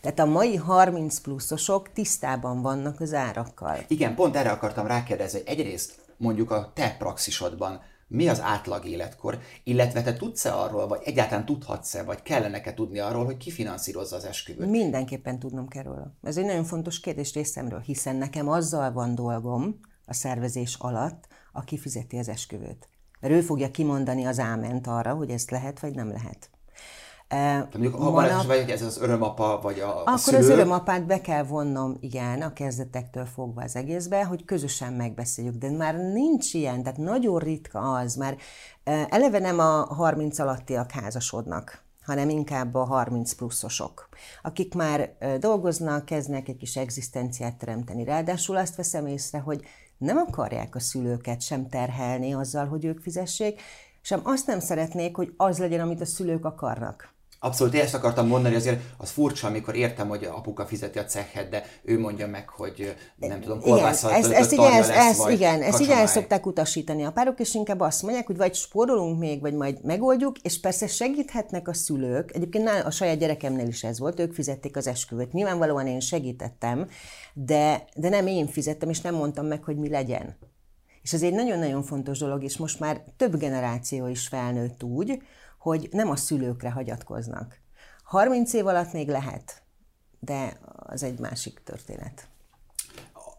Tehát 0.01 0.19
a 0.19 0.25
mai 0.25 0.57
30 0.57 1.19
pluszosok 1.19 1.93
tisztában 1.93 2.63
vannak 2.63 3.01
az 3.01 3.15
árakkal. 3.15 3.79
Igen, 3.89 4.15
pont 4.15 4.37
erre 4.37 4.51
akartam 4.51 4.87
rákérdezni. 4.87 5.41
Egyrészt 5.47 5.95
mondjuk 6.17 6.51
a 6.51 6.73
te 6.75 6.97
praxisodban 6.99 7.81
mi 8.09 8.29
az 8.29 8.41
átlag 8.41 8.85
életkor, 8.85 9.39
illetve 9.65 10.03
te 10.03 10.13
tudsz-e 10.13 10.55
arról, 10.55 10.87
vagy 10.87 11.01
egyáltalán 11.05 11.45
tudhatsz-e, 11.45 12.03
vagy 12.03 12.23
kellene-e 12.23 12.75
tudni 12.75 12.99
arról, 12.99 13.25
hogy 13.25 13.37
ki 13.37 13.51
finanszírozza 13.51 14.17
az 14.17 14.25
esküvőt? 14.25 14.71
Mindenképpen 14.71 15.39
tudnom 15.39 15.69
kell 15.69 15.83
róla. 15.83 16.15
Ez 16.23 16.37
egy 16.37 16.45
nagyon 16.45 16.65
fontos 16.65 17.01
kérdés 17.01 17.35
részemről, 17.35 17.81
hiszen 17.81 18.17
nekem 18.17 18.49
azzal 18.49 18.93
van 18.93 19.15
dolgom 19.15 19.81
a 20.05 20.13
szervezés 20.13 20.77
alatt, 20.79 21.29
aki 21.53 21.79
fizeti 21.79 22.19
az 22.19 22.29
esküvőt. 22.29 22.89
Mert 23.21 23.35
ő 23.35 23.41
fogja 23.41 23.71
kimondani 23.71 24.25
az 24.25 24.39
áment 24.39 24.87
arra, 24.87 25.15
hogy 25.15 25.31
ezt 25.31 25.51
lehet, 25.51 25.81
vagy 25.81 25.95
nem 25.95 26.09
lehet. 26.11 26.51
Tehát 27.29 27.73
mondjuk, 27.73 27.95
ha 27.95 28.11
Manap... 28.11 28.31
van 28.31 28.47
vagy 28.47 28.71
ez 28.71 28.83
az 28.83 28.99
örömapa, 28.99 29.59
vagy 29.63 29.81
a, 29.81 30.01
Akkor 30.01 30.19
szülő... 30.19 30.39
az 30.39 30.49
örömapát 30.49 31.07
be 31.07 31.21
kell 31.21 31.43
vonnom, 31.43 31.97
igen, 32.01 32.43
a 32.43 32.53
kezdetektől 32.53 33.25
fogva 33.25 33.63
az 33.63 33.77
egészbe, 33.77 34.25
hogy 34.25 34.45
közösen 34.45 34.93
megbeszéljük, 34.93 35.55
de 35.55 35.71
már 35.71 35.95
nincs 35.95 36.55
ilyen, 36.55 36.83
tehát 36.83 36.99
nagyon 36.99 37.39
ritka 37.39 37.93
az, 37.93 38.15
már 38.15 38.37
eleve 39.09 39.39
nem 39.39 39.59
a 39.59 39.95
30 39.95 40.39
alattiak 40.39 40.91
házasodnak, 40.91 41.85
hanem 42.05 42.29
inkább 42.29 42.75
a 42.75 42.85
30 42.85 43.33
pluszosok, 43.33 44.09
akik 44.43 44.75
már 44.75 45.17
dolgoznak, 45.41 46.05
kezdnek 46.05 46.49
egy 46.49 46.57
kis 46.57 46.77
egzisztenciát 46.77 47.57
teremteni. 47.57 48.05
Ráadásul 48.05 48.57
azt 48.57 48.77
veszem 48.77 49.07
észre, 49.07 49.39
hogy 49.39 49.65
nem 49.99 50.17
akarják 50.17 50.75
a 50.75 50.81
szülőket 50.81 51.41
sem 51.41 51.69
terhelni 51.69 52.35
azzal, 52.35 52.67
hogy 52.67 52.85
ők 52.85 53.01
fizessék, 53.01 53.61
sem 54.01 54.21
azt 54.23 54.47
nem 54.47 54.61
szeretnék, 54.61 55.17
hogy 55.17 55.35
az 55.37 55.59
legyen, 55.59 55.81
amit 55.81 56.01
a 56.01 56.07
szülők 56.07 56.45
akarnak. 56.45 57.15
Abszolút, 57.47 57.75
én 57.75 57.81
ezt 57.81 57.95
akartam 57.95 58.27
mondani, 58.27 58.55
azért 58.55 58.81
az 58.97 59.11
furcsa, 59.11 59.47
amikor 59.47 59.75
értem, 59.75 60.09
hogy 60.09 60.25
apuka 60.25 60.67
fizeti 60.67 60.99
a 60.99 61.05
cehet, 61.05 61.49
de 61.49 61.65
ő 61.83 61.99
mondja 61.99 62.27
meg, 62.27 62.49
hogy 62.49 62.95
nem 63.17 63.41
tudom, 63.41 63.61
kolbásszal 63.61 64.11
igen, 64.11 64.23
ezt, 64.23 64.33
ezt, 64.33 64.53
igen, 64.53 64.71
lesz, 64.71 64.89
ezt, 64.89 65.29
igen, 65.29 65.63
ezt 65.63 65.81
így 65.81 65.91
el 65.91 66.07
szokták 66.07 66.47
utasítani 66.47 67.05
a 67.05 67.13
párok, 67.13 67.41
és 67.41 67.55
inkább 67.55 67.81
azt 67.81 68.03
mondják, 68.03 68.27
hogy 68.27 68.37
vagy 68.37 68.55
spórolunk 68.55 69.19
még, 69.19 69.41
vagy 69.41 69.55
majd 69.55 69.85
megoldjuk, 69.85 70.39
és 70.39 70.61
persze 70.61 70.87
segíthetnek 70.87 71.69
a 71.69 71.75
szülők. 71.75 72.35
Egyébként 72.35 72.69
a 72.85 72.91
saját 72.91 73.19
gyerekemnél 73.19 73.67
is 73.67 73.85
ez 73.85 73.99
volt, 73.99 74.21
ők 74.21 74.35
fizették 74.35 74.77
az 74.77 74.87
esküvőt. 74.87 75.33
Nyilvánvalóan 75.33 75.87
én 75.87 76.01
segítettem, 76.01 76.89
de, 77.33 77.85
de 77.95 78.09
nem 78.09 78.27
én 78.27 78.47
fizettem, 78.47 78.89
és 78.89 79.01
nem 79.01 79.15
mondtam 79.15 79.47
meg, 79.47 79.65
hogy 79.65 79.77
mi 79.77 79.89
legyen. 79.89 80.37
És 81.03 81.13
ez 81.13 81.23
egy 81.23 81.33
nagyon-nagyon 81.33 81.83
fontos 81.83 82.19
dolog, 82.19 82.43
és 82.43 82.57
most 82.57 82.81
már 82.81 83.03
több 83.17 83.37
generáció 83.37 84.07
is 84.07 84.29
felnőtt 84.29 84.83
úgy, 84.83 85.23
hogy 85.67 85.89
nem 85.91 86.11
a 86.11 86.17
szülőkre 86.17 86.71
hagyatkoznak. 86.71 87.61
30 88.05 88.53
év 88.53 88.67
alatt 88.67 88.93
még 88.93 89.09
lehet, 89.09 89.63
de 90.21 90.59
az 90.77 91.03
egy 91.03 91.19
másik 91.19 91.63
történet. 91.65 92.29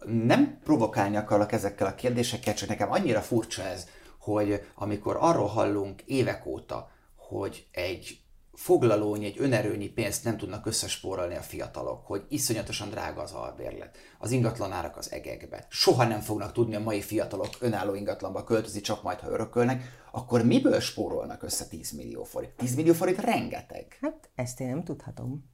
Nem 0.05 0.59
provokálni 0.63 1.15
akarok 1.15 1.51
ezekkel 1.51 1.87
a 1.87 1.95
kérdésekkel, 1.95 2.53
csak 2.53 2.69
nekem 2.69 2.91
annyira 2.91 3.21
furcsa 3.21 3.63
ez, 3.63 3.87
hogy 4.19 4.67
amikor 4.75 5.17
arról 5.19 5.47
hallunk 5.47 6.01
évek 6.01 6.45
óta, 6.45 6.91
hogy 7.15 7.67
egy 7.71 8.19
foglalónyi, 8.57 9.25
egy 9.25 9.39
önerőnyi 9.39 9.87
pénzt 9.87 10.23
nem 10.23 10.37
tudnak 10.37 10.65
összespórolni 10.65 11.35
a 11.35 11.41
fiatalok, 11.41 12.05
hogy 12.05 12.25
iszonyatosan 12.29 12.89
drága 12.89 13.21
az 13.21 13.31
albérlet, 13.31 13.97
az 14.19 14.31
ingatlanárak 14.31 14.97
az 14.97 15.11
egekbe, 15.11 15.65
soha 15.69 16.03
nem 16.03 16.19
fognak 16.19 16.51
tudni 16.51 16.75
a 16.75 16.79
mai 16.79 17.01
fiatalok 17.01 17.49
önálló 17.59 17.93
ingatlanba 17.93 18.43
költözni, 18.43 18.81
csak 18.81 19.03
majd 19.03 19.19
ha 19.19 19.29
örökölnek, 19.29 20.05
akkor 20.11 20.45
miből 20.45 20.79
spórolnak 20.79 21.43
össze 21.43 21.65
10 21.65 21.91
millió 21.91 22.23
forint? 22.23 22.53
10 22.55 22.75
millió 22.75 22.93
forint 22.93 23.19
rengeteg. 23.19 23.97
Hát 24.01 24.29
ezt 24.35 24.59
én 24.59 24.67
nem 24.67 24.83
tudhatom. 24.83 25.49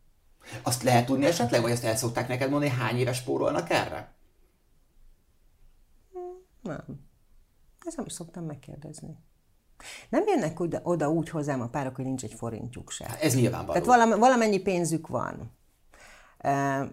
Azt 0.62 0.84
lehet 0.84 1.06
tudni 1.06 1.26
esetleg, 1.26 1.62
vagy 1.62 1.72
azt 1.72 1.84
el 1.84 1.96
szokták 1.96 2.28
neked 2.28 2.50
mondani, 2.50 2.72
hány 2.72 2.98
éves 2.98 3.18
spórolnak 3.18 3.70
erre? 3.70 4.16
Nem. 6.62 6.84
Ezt 7.86 7.98
nem 7.98 8.06
is 8.06 8.13
szoktam 8.13 8.46
megkérdezni. 8.46 9.18
Nem 10.10 10.24
jönnek 10.28 10.60
oda, 10.60 10.80
oda 10.84 11.10
úgy 11.10 11.30
hozzám 11.30 11.62
a 11.62 11.67
párok, 11.67 11.96
hogy 11.96 12.06
nincs 12.06 12.24
egy 12.24 12.34
forintjuk 12.34 12.91
se. 12.91 13.06
Hát 13.08 13.22
ez 13.22 13.36
nyilvánvaló. 13.36 13.72
Tehát 13.72 13.88
valam, 13.88 14.19
valamennyi 14.19 14.60
pénzük 14.60 15.08
van. 15.08 15.52
E, 16.38 16.88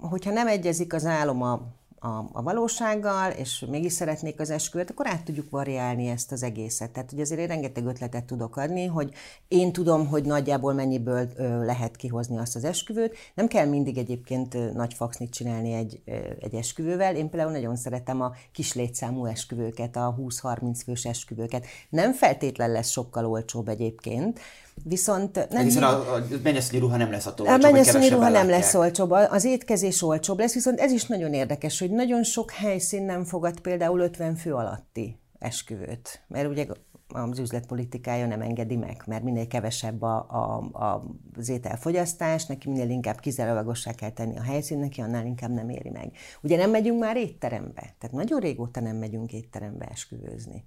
hogyha 0.00 0.30
nem 0.30 0.46
egyezik 0.46 0.92
az 0.92 1.04
álom 1.04 1.42
a 1.42 1.74
a, 1.98 2.24
a 2.32 2.42
valósággal, 2.42 3.30
és 3.30 3.64
mégis 3.68 3.92
szeretnék 3.92 4.40
az 4.40 4.50
esküvőt, 4.50 4.90
akkor 4.90 5.06
át 5.06 5.24
tudjuk 5.24 5.50
variálni 5.50 6.06
ezt 6.06 6.32
az 6.32 6.42
egészet. 6.42 6.90
Tehát, 6.90 7.10
hogy 7.10 7.20
azért 7.20 7.40
én 7.40 7.46
rengeteg 7.46 7.86
ötletet 7.86 8.24
tudok 8.24 8.56
adni, 8.56 8.86
hogy 8.86 9.12
én 9.48 9.72
tudom, 9.72 10.06
hogy 10.06 10.24
nagyjából 10.24 10.72
mennyiből 10.72 11.28
ö, 11.36 11.64
lehet 11.64 11.96
kihozni 11.96 12.38
azt 12.38 12.56
az 12.56 12.64
esküvőt. 12.64 13.16
Nem 13.34 13.46
kell 13.46 13.66
mindig 13.66 13.98
egyébként 13.98 14.74
nagy 14.74 14.94
faxnit 14.94 15.32
csinálni 15.32 15.72
egy, 15.72 16.00
ö, 16.04 16.16
egy 16.40 16.54
esküvővel. 16.54 17.16
Én 17.16 17.30
például 17.30 17.52
nagyon 17.52 17.76
szeretem 17.76 18.20
a 18.20 18.32
kis 18.52 18.74
létszámú 18.74 19.26
esküvőket, 19.26 19.96
a 19.96 20.16
20-30 20.18 20.80
fős 20.84 21.04
esküvőket. 21.04 21.66
Nem 21.88 22.12
feltétlen 22.12 22.70
lesz 22.70 22.90
sokkal 22.90 23.26
olcsóbb 23.26 23.68
egyébként, 23.68 24.40
Viszont 24.84 25.48
nem... 25.50 25.64
Hiszen 25.64 25.82
a, 25.82 26.14
a 26.14 26.24
mennyasszonyi 26.42 26.78
ruha 26.80 26.96
nem 26.96 27.10
lesz 27.10 27.26
attól 27.26 27.46
A 27.46 27.56
mennyasszonyi 27.56 28.08
ruha 28.08 28.28
nem 28.28 28.48
lesz 28.48 28.74
olcsóbb, 28.74 29.10
az 29.10 29.44
étkezés 29.44 30.02
olcsóbb 30.02 30.38
lesz, 30.38 30.54
viszont 30.54 30.80
ez 30.80 30.92
is 30.92 31.06
nagyon 31.06 31.32
érdekes, 31.32 31.78
hogy 31.78 31.90
nagyon 31.90 32.22
sok 32.22 32.50
helyszín 32.50 33.04
nem 33.04 33.24
fogad 33.24 33.60
például 33.60 34.00
50 34.00 34.34
fő 34.36 34.54
alatti 34.54 35.20
esküvőt, 35.38 36.24
mert 36.28 36.48
ugye 36.48 36.66
az 37.08 37.38
üzletpolitikája 37.38 38.26
nem 38.26 38.40
engedi 38.40 38.76
meg, 38.76 39.02
mert 39.06 39.22
minél 39.22 39.46
kevesebb 39.46 40.02
a, 40.02 40.26
a, 40.28 40.78
a, 40.84 41.04
az 41.36 41.48
ételfogyasztás, 41.48 42.46
neki 42.46 42.68
minél 42.68 42.90
inkább 42.90 43.20
kizárólagossá 43.20 43.92
kell 43.92 44.10
tenni 44.10 44.38
a 44.38 44.42
helyszín, 44.42 44.78
neki 44.78 45.00
annál 45.00 45.26
inkább 45.26 45.50
nem 45.50 45.68
éri 45.68 45.90
meg. 45.90 46.12
Ugye 46.42 46.56
nem 46.56 46.70
megyünk 46.70 46.98
már 47.00 47.16
étterembe, 47.16 47.94
tehát 47.98 48.12
nagyon 48.12 48.40
régóta 48.40 48.80
nem 48.80 48.96
megyünk 48.96 49.32
étterembe 49.32 49.84
esküvőzni. 49.84 50.64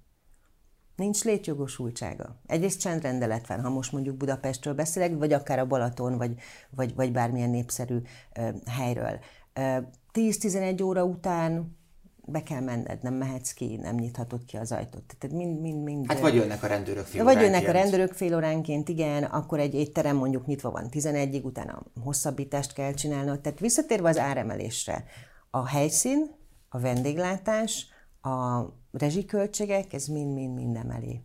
Nincs 1.00 1.24
létjogosultsága. 1.24 2.36
Egyrészt 2.46 2.80
csendrendelet 2.80 3.46
van, 3.46 3.60
ha 3.60 3.68
most 3.68 3.92
mondjuk 3.92 4.16
Budapestről 4.16 4.74
beszélek, 4.74 5.18
vagy 5.18 5.32
akár 5.32 5.58
a 5.58 5.66
Balaton, 5.66 6.16
vagy, 6.16 6.34
vagy, 6.70 6.94
vagy 6.94 7.12
bármilyen 7.12 7.50
népszerű 7.50 7.96
uh, 8.38 8.48
helyről. 8.66 9.18
Uh, 9.58 9.76
10-11 10.12 10.82
óra 10.82 11.04
után 11.04 11.78
be 12.24 12.42
kell 12.42 12.60
menned, 12.60 13.02
nem 13.02 13.14
mehetsz 13.14 13.52
ki, 13.52 13.76
nem 13.76 13.94
nyithatod 13.94 14.44
ki 14.44 14.56
az 14.56 14.72
ajtót. 14.72 15.16
Tehát 15.18 15.36
mind, 15.36 15.60
mind, 15.60 15.82
mind, 15.82 16.06
hát 16.06 16.20
vagy 16.20 16.34
jönnek 16.34 16.62
a 16.62 16.66
rendőrök 16.66 17.04
fél 17.04 17.24
Vagy 17.24 17.40
jönnek 17.40 17.68
a 17.68 17.72
rendőrök 17.72 18.12
fél 18.12 18.34
óránként, 18.34 18.88
igen, 18.88 19.24
akkor 19.24 19.58
egy 19.58 19.74
étterem 19.74 20.16
mondjuk 20.16 20.46
nyitva 20.46 20.70
van 20.70 20.88
11-ig, 20.90 21.42
utána 21.42 21.82
hosszabbítást 22.02 22.72
kell 22.72 22.92
csinálnod. 22.92 23.40
Tehát 23.40 23.58
visszatérve 23.58 24.08
az 24.08 24.18
áremelésre, 24.18 25.04
a 25.50 25.66
helyszín, 25.66 26.30
a 26.68 26.78
vendéglátás, 26.78 27.86
a 28.22 28.64
rezsiköltségek, 28.92 29.92
ez 29.92 30.06
mind-mind-mind 30.06 30.76
emeli. 30.76 31.22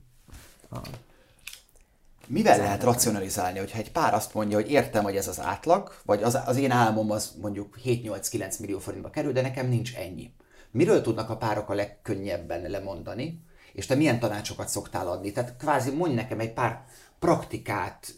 A... 0.71 0.77
Mivel 2.27 2.57
lehet 2.57 2.83
racionalizálni, 2.83 3.59
hogyha 3.59 3.77
egy 3.77 3.91
pár 3.91 4.13
azt 4.13 4.33
mondja, 4.33 4.57
hogy 4.57 4.71
értem, 4.71 5.03
hogy 5.03 5.15
ez 5.15 5.27
az 5.27 5.39
átlag, 5.39 5.95
vagy 6.05 6.23
az, 6.23 6.37
az 6.45 6.57
én 6.57 6.71
álmom 6.71 7.11
az 7.11 7.33
mondjuk 7.41 7.79
7-8-9 7.85 8.59
millió 8.59 8.79
forintba 8.79 9.09
kerül, 9.09 9.31
de 9.31 9.41
nekem 9.41 9.67
nincs 9.67 9.95
ennyi. 9.95 10.33
Miről 10.71 11.01
tudnak 11.01 11.29
a 11.29 11.37
párok 11.37 11.69
a 11.69 11.73
legkönnyebben 11.73 12.69
lemondani, 12.69 13.43
és 13.73 13.85
te 13.85 13.95
milyen 13.95 14.19
tanácsokat 14.19 14.67
szoktál 14.67 15.07
adni? 15.07 15.31
Tehát 15.31 15.57
kvázi 15.57 15.91
mondj 15.91 16.15
nekem 16.15 16.39
egy 16.39 16.53
pár 16.53 16.85
praktikát, 17.19 18.15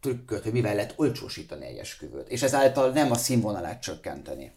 trükköt, 0.00 0.42
hogy 0.42 0.52
mivel 0.52 0.74
lehet 0.74 0.94
olcsósítani 0.96 1.66
egy 1.66 1.76
esküvőt, 1.76 2.28
és 2.28 2.42
ezáltal 2.42 2.90
nem 2.90 3.10
a 3.10 3.16
színvonalát 3.16 3.80
csökkenteni. 3.82 4.52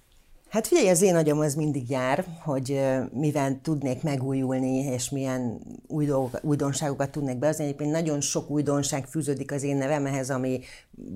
Hát 0.50 0.68
figyelj, 0.68 0.90
az 0.90 1.02
én 1.02 1.16
agyam 1.16 1.40
az 1.40 1.56
mindig 1.56 1.90
jár, 1.90 2.26
hogy 2.44 2.82
mivel 3.12 3.60
tudnék 3.62 4.04
megújulni, 4.04 4.78
és 4.78 5.10
milyen 5.10 5.62
új 5.88 6.06
dolgok, 6.06 6.40
újdonságokat 6.44 7.12
tudnék 7.12 7.38
behozni. 7.38 7.64
Egyébként 7.64 7.92
nagyon 7.92 8.22
sok 8.22 8.50
újdonság 8.50 9.06
fűződik 9.06 9.52
az 9.52 9.64
én 9.64 9.78
nevemhez, 9.78 10.30
ami 10.30 10.60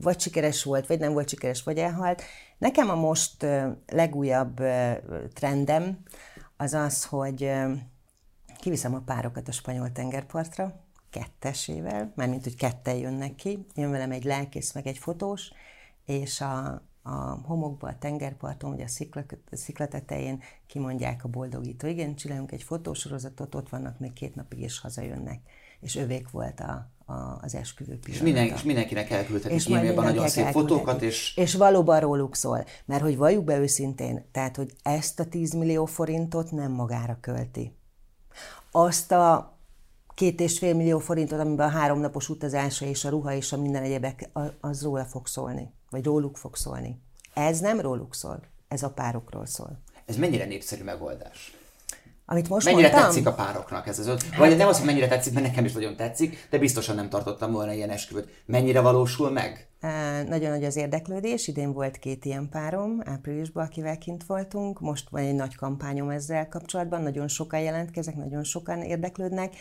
vagy 0.02 0.20
sikeres 0.20 0.64
volt, 0.64 0.88
vagy 0.88 1.00
nem 1.00 1.14
volt 1.14 1.30
sikeres, 1.30 1.64
vagy 1.64 1.78
elhalt. 1.78 2.22
Nekem 2.58 2.90
a 2.90 2.96
most 2.96 3.46
legújabb 3.88 4.62
trendem 5.34 5.98
az 6.58 6.74
az, 6.74 7.06
hogy 7.06 7.52
kiviszem 8.60 8.94
a 8.94 9.02
párokat 9.06 9.48
a 9.48 9.52
spanyol 9.52 9.92
tengerpartra, 9.92 10.74
kettesével, 11.10 12.12
mármint, 12.16 12.44
hogy 12.44 12.56
ketten 12.56 12.96
jönnek 12.96 13.36
ki, 13.36 13.66
jön 13.76 13.92
velem 13.92 14.12
egy 14.12 14.24
lelkész, 14.24 14.74
meg 14.74 14.88
egy 14.88 14.98
fotós, 14.98 15.52
és 16.06 16.42
a, 16.42 16.82
a 17.04 17.40
homokba, 17.46 17.88
a 17.88 17.98
tengerparton, 18.00 18.72
vagy 18.72 18.82
a 18.82 18.88
szikla, 18.88 19.24
szikla 19.52 19.88
tetején 19.88 20.42
kimondják 20.68 21.24
a 21.24 21.28
boldogító. 21.28 21.88
Igen, 21.88 22.16
csinálunk 22.16 22.52
egy 22.52 22.64
fotósorozatot, 22.64 23.56
ott 23.56 23.70
vannak 23.70 24.00
még 24.00 24.14
két 24.14 24.36
napig, 24.36 24.60
és 24.60 24.80
hazajönnek. 24.80 25.40
És 25.80 25.96
övék 25.96 26.30
volt 26.30 26.60
a, 26.60 26.92
a, 27.06 27.14
az 27.42 27.56
esküvő 27.56 28.00
pillanata. 28.00 28.26
És, 28.28 28.34
minden, 28.34 28.58
és 28.58 28.64
mindenkinek 28.64 29.10
elküldhetik 29.10 29.68
e-mailben 29.70 30.06
nagyon 30.06 30.28
szép 30.28 30.46
fotókat, 30.46 31.02
és... 31.02 31.38
És 31.38 31.56
valóban 31.56 32.00
róluk 32.00 32.36
szól. 32.36 32.66
Mert 32.86 33.02
hogy 33.02 33.18
valljuk 33.18 33.44
be 33.44 33.58
őszintén, 33.58 34.26
tehát, 34.32 34.56
hogy 34.56 34.74
ezt 34.84 35.20
a 35.20 35.26
10 35.26 35.54
millió 35.54 35.86
forintot 35.86 36.52
nem 36.52 36.72
magára 36.72 37.18
költi. 37.22 37.76
Azt 38.72 39.12
a 39.12 39.58
két 40.14 40.40
és 40.40 40.58
fél 40.58 40.74
millió 40.74 41.00
forintot, 41.00 41.40
amiben 41.40 41.68
a 41.68 41.72
háromnapos 41.72 42.30
utazása 42.30 42.86
és 42.86 43.06
a 43.06 43.10
ruha 43.10 43.34
és 43.34 43.52
a 43.52 43.58
minden 43.58 43.84
egyebek, 43.84 44.30
az 44.60 44.84
róla 44.84 45.06
fog 45.06 45.28
szólni 45.28 45.74
vagy 45.94 46.06
róluk 46.06 46.38
fog 46.38 46.56
szólni. 46.56 47.02
Ez 47.34 47.60
nem 47.60 47.80
róluk 47.80 48.16
szól, 48.16 48.44
ez 48.68 48.84
a 48.84 48.90
párokról 48.90 49.46
szól. 49.46 49.82
Ez 50.06 50.16
mennyire 50.16 50.46
népszerű 50.46 50.84
megoldás? 50.84 51.58
Amit 52.26 52.50
most 52.50 52.66
mennyire 52.66 52.88
mondtam? 52.88 53.10
tetszik 53.10 53.28
a 53.28 53.34
pároknak 53.34 53.88
ez 53.88 54.00
az 54.00 54.08
öt? 54.08 54.24
Hát, 54.24 54.40
vagy 54.40 54.58
nem 54.58 54.68
az, 54.68 54.78
hogy 54.78 54.86
mennyire 54.86 55.08
tetszik, 55.08 55.34
mert 55.34 55.46
nekem 55.46 55.66
is 55.66 55.74
nagyon 55.74 55.96
tetszik, 55.96 56.48
de 56.50 56.58
biztosan 56.58 56.96
nem 56.96 57.10
tartottam 57.10 57.52
volna 57.52 57.74
ilyen 57.74 57.90
esküvőt. 57.90 58.44
Mennyire 58.46 58.82
valósul 58.82 59.32
meg? 59.32 59.68
Nagyon 60.28 60.50
nagy 60.50 60.64
az 60.64 60.76
érdeklődés. 60.76 61.48
Idén 61.48 61.74
volt 61.74 61.98
két 61.98 62.26
ilyen 62.26 62.50
párom, 62.50 63.02
áprilisban, 63.06 63.66
akivel 63.66 63.98
kint 63.98 64.24
voltunk. 64.26 64.80
Most 64.80 65.10
van 65.10 65.22
egy 65.22 65.36
nagy 65.36 65.56
kampányom 65.56 66.10
ezzel 66.10 66.48
kapcsolatban. 66.48 67.02
Nagyon 67.02 67.28
sokan 67.28 67.60
jelentkezek, 67.60 68.16
nagyon 68.16 68.44
sokan 68.44 68.82
érdeklődnek 68.82 69.56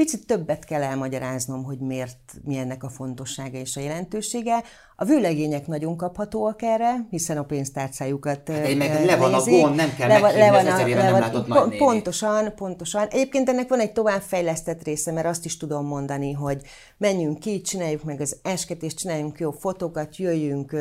Picit 0.00 0.26
többet 0.26 0.64
kell 0.64 0.82
elmagyaráznom, 0.82 1.64
hogy 1.64 1.78
miért, 1.78 2.34
mi 2.44 2.56
ennek 2.56 2.82
a 2.82 2.88
fontossága 2.88 3.58
és 3.58 3.76
a 3.76 3.80
jelentősége. 3.80 4.62
A 5.02 5.04
vőlegények 5.04 5.66
nagyon 5.66 5.96
kaphatóak 5.96 6.62
erre, 6.62 7.06
hiszen 7.10 7.36
a 7.36 7.42
pénztárcájukat 7.42 8.48
hát 8.48 8.64
Egy 8.64 8.76
meg 8.76 9.04
le 9.04 9.16
van 9.16 9.34
a 9.34 9.42
gond, 9.42 9.74
nem 9.74 9.94
kell 9.94 10.08
le, 10.08 10.18
le 10.18 10.50
van 10.50 10.66
a, 10.66 10.76
le 10.76 10.94
van, 10.94 10.96
nem 10.96 11.12
látott 11.12 11.46
pont, 11.46 11.76
Pontosan, 11.76 12.54
pontosan. 12.54 13.06
Egyébként 13.08 13.48
ennek 13.48 13.68
van 13.68 13.80
egy 13.80 13.92
továbbfejlesztett 13.92 14.84
része, 14.84 15.12
mert 15.12 15.26
azt 15.26 15.44
is 15.44 15.56
tudom 15.56 15.86
mondani, 15.86 16.32
hogy 16.32 16.62
menjünk 16.96 17.38
ki, 17.38 17.60
csináljuk 17.60 18.04
meg 18.04 18.20
az 18.20 18.36
esketést, 18.42 18.98
csináljunk 18.98 19.38
jó 19.38 19.50
fotókat, 19.50 20.16
jöjjünk 20.16 20.76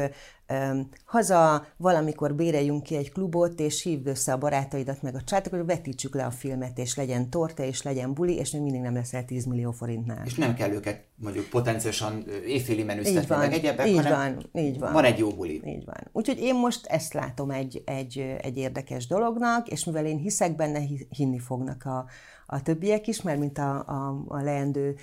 haza, 1.05 1.67
valamikor 1.77 2.35
béreljünk 2.35 2.83
ki 2.83 2.95
egy 2.95 3.11
klubot, 3.11 3.59
és 3.59 3.83
hívd 3.83 4.07
össze 4.07 4.31
a 4.31 4.37
barátaidat, 4.37 5.01
meg 5.01 5.15
a 5.15 5.21
csátokat, 5.21 5.65
vetítsük 5.65 6.15
le 6.15 6.25
a 6.25 6.31
filmet, 6.31 6.77
és 6.77 6.95
legyen 6.95 7.29
torta, 7.29 7.63
és 7.63 7.81
legyen 7.81 8.13
buli, 8.13 8.35
és 8.35 8.51
még 8.51 8.61
mindig 8.61 8.81
nem 8.81 8.93
leszel 8.93 9.25
10 9.25 9.45
millió 9.45 9.71
forintnál. 9.71 10.25
És 10.25 10.35
nem 10.35 10.53
kell 10.53 10.71
őket 10.71 11.08
mondjuk 11.21 11.49
potenciálisan 11.49 12.23
évféli 12.45 12.83
menüztetni, 12.83 13.35
meg 13.35 13.53
egyebek, 13.53 13.87
így 13.87 13.95
hanem 13.95 14.11
van, 14.51 14.63
így 14.63 14.79
van. 14.79 14.93
van 14.93 15.03
egy 15.03 15.17
jó 15.17 15.29
buli. 15.29 15.61
Így 15.65 15.85
van. 15.85 16.07
Úgyhogy 16.11 16.39
én 16.39 16.55
most 16.55 16.85
ezt 16.85 17.13
látom 17.13 17.51
egy, 17.51 17.81
egy, 17.85 18.35
egy 18.41 18.57
érdekes 18.57 19.07
dolognak, 19.07 19.67
és 19.67 19.85
mivel 19.85 20.05
én 20.05 20.17
hiszek 20.17 20.55
benne, 20.55 20.81
hinni 21.09 21.39
fognak 21.39 21.85
a, 21.85 22.05
a 22.45 22.61
többiek 22.61 23.07
is, 23.07 23.21
mert 23.21 23.39
mint 23.39 23.57
a, 23.57 23.77
a, 23.87 24.23
a 24.27 24.41
leendő 24.41 24.95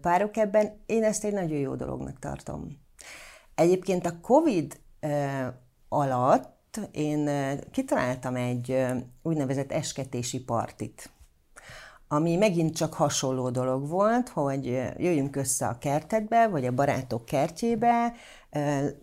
párok 0.00 0.36
ebben, 0.36 0.80
én 0.86 1.02
ezt 1.02 1.24
egy 1.24 1.32
nagyon 1.32 1.58
jó 1.58 1.74
dolognak 1.74 2.18
tartom. 2.18 2.78
Egyébként 3.54 4.06
a 4.06 4.20
COVID 4.20 4.80
alatt 5.88 6.80
én 6.90 7.30
kitaláltam 7.70 8.36
egy 8.36 8.84
úgynevezett 9.22 9.72
esketési 9.72 10.40
partit, 10.40 11.10
ami 12.08 12.36
megint 12.36 12.76
csak 12.76 12.94
hasonló 12.94 13.50
dolog 13.50 13.88
volt, 13.88 14.28
hogy 14.28 14.64
jöjjünk 14.96 15.36
össze 15.36 15.66
a 15.66 15.78
kertedbe, 15.78 16.48
vagy 16.48 16.66
a 16.66 16.72
barátok 16.72 17.24
kertjébe, 17.24 18.12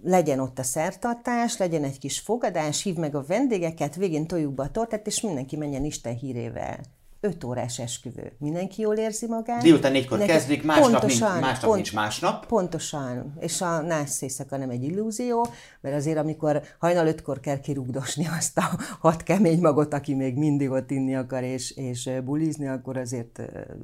legyen 0.04 0.40
ott 0.40 0.60
a 0.60 0.64
szertartás, 0.64 1.58
legyen 1.58 1.84
egy 1.84 2.00
kis 2.00 2.20
fogadás, 2.20 2.84
hív 2.84 2.96
meg 2.96 3.16
a 3.16 3.24
vendégeket, 3.28 3.96
végén 3.96 4.28
toljuk 4.28 4.54
be 4.54 4.64
a 4.64 4.70
tortát, 4.70 5.08
és 5.08 5.22
mindenki 5.22 5.56
menjen 5.56 5.86
Isten 5.86 6.16
hírével 6.16 6.80
5 7.24 7.44
órás 7.44 7.80
esküvő. 7.80 8.32
Mindenki 8.40 8.82
jól 8.82 8.96
érzi 8.96 9.28
magát. 9.28 9.62
Délután 9.62 9.92
négykor 9.92 10.18
Mindenki- 10.18 10.40
kezdik, 10.46 10.64
másnap, 10.64 10.90
Pontosan, 10.90 11.32
nincs, 11.32 11.42
másnap 11.44 11.64
pont- 11.64 11.76
nincs 11.76 11.94
másnap. 11.94 12.46
Pontosan. 12.46 13.34
És 13.40 13.62
a 13.62 13.82
nász 13.82 14.22
éjszaka 14.22 14.58
nem 14.58 14.70
egy 14.70 14.84
illúzió, 14.84 15.48
mert 15.82 15.96
azért, 15.96 16.18
amikor 16.18 16.62
hajnal 16.80 17.08
ötkor 17.08 17.40
kell 17.40 17.60
kirugdosni 17.60 18.28
azt 18.38 18.58
a 18.58 18.64
hat 19.00 19.24
kemény 19.24 19.60
magot, 19.60 19.94
aki 19.94 20.14
még 20.14 20.36
mindig 20.36 20.70
ott 20.70 20.92
inni 20.92 21.16
akar 21.16 21.44
és, 21.44 21.72
és 21.72 22.10
bulizni, 22.24 22.68
akkor 22.68 22.98
azért 22.98 23.42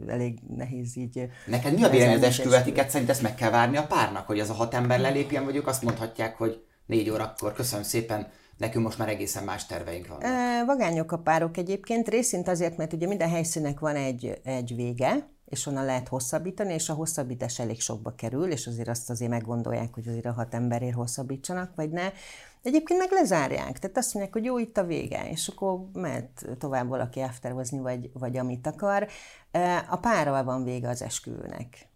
elég 0.08 0.40
nehéz 0.56 0.98
így... 0.98 1.30
Neked 1.46 1.74
mi 1.74 1.84
a 1.84 1.90
vélemény 1.90 2.16
az 2.16 2.22
vezetni 2.22 2.44
esküvetiket? 2.44 2.90
Szerint 2.90 3.10
ezt 3.10 3.22
meg 3.22 3.36
kell 3.36 3.50
várni 3.50 3.78
a 3.78 3.88
párnak, 3.88 4.28
hogy 4.28 4.40
az 4.40 4.50
a 4.50 4.54
hat 4.54 4.74
ember 4.74 5.00
lelépjen, 5.00 5.46
vagy 5.46 5.56
ők 5.56 5.68
azt 5.68 5.84
mondhatják, 5.84 6.38
hogy 6.38 6.64
négy 6.86 7.10
órakor, 7.10 7.54
köszönöm 7.54 7.84
szépen, 7.84 8.28
nekünk 8.60 8.86
most 8.86 8.98
már 8.98 9.10
egészen 9.10 9.44
más 9.44 9.66
terveink 9.66 10.08
vannak. 10.08 10.24
Ö, 10.24 10.66
Vagányok 10.66 11.12
a 11.12 11.18
párok 11.18 11.58
egyébként, 11.58 12.08
részint 12.10 12.48
azért, 12.48 12.78
mert 12.78 12.94
ugye 12.94 13.08
minden 13.08 13.30
helyszínnek 13.30 13.80
van 13.80 13.96
egy, 13.96 14.40
egy 14.44 14.76
vége, 14.76 15.28
és 15.46 15.66
onnan 15.66 15.86
lehet 15.86 16.08
hosszabbítani, 16.08 16.74
és 16.74 16.90
a 16.90 16.94
hosszabbítás 16.94 17.60
elég 17.60 17.82
sokba 17.82 18.16
kerül, 18.16 18.52
és 18.52 18.68
azért 18.68 18.88
azt 18.88 19.10
azért 19.10 19.32
meggondolják, 19.32 19.94
hogy 19.94 20.08
azért 20.08 20.26
a 20.26 20.32
hat 20.32 20.54
emberért 20.54 20.96
hosszabbítsanak, 20.96 21.76
vagy 21.76 21.90
ne. 21.90 22.12
Egyébként 22.62 23.00
meg 23.00 23.12
lezárják, 23.12 23.80
tehát 23.80 23.98
azt 23.98 24.14
mondják, 24.14 24.36
hogy 24.36 24.46
jó, 24.46 24.58
itt 24.58 24.78
a 24.78 24.84
vége, 24.84 25.30
és 25.30 25.48
akkor 25.48 25.90
mehet 25.94 26.46
tovább 26.58 26.88
valaki 26.88 27.20
afterhozni, 27.20 27.80
vagy, 27.80 28.10
vagy 28.14 28.38
amit 28.38 28.68
akar. 28.68 29.08
A 29.90 29.98
párral 29.98 30.44
van 30.44 30.64
vége 30.64 30.90
az 30.90 31.02
esküvőnek. 31.02 31.89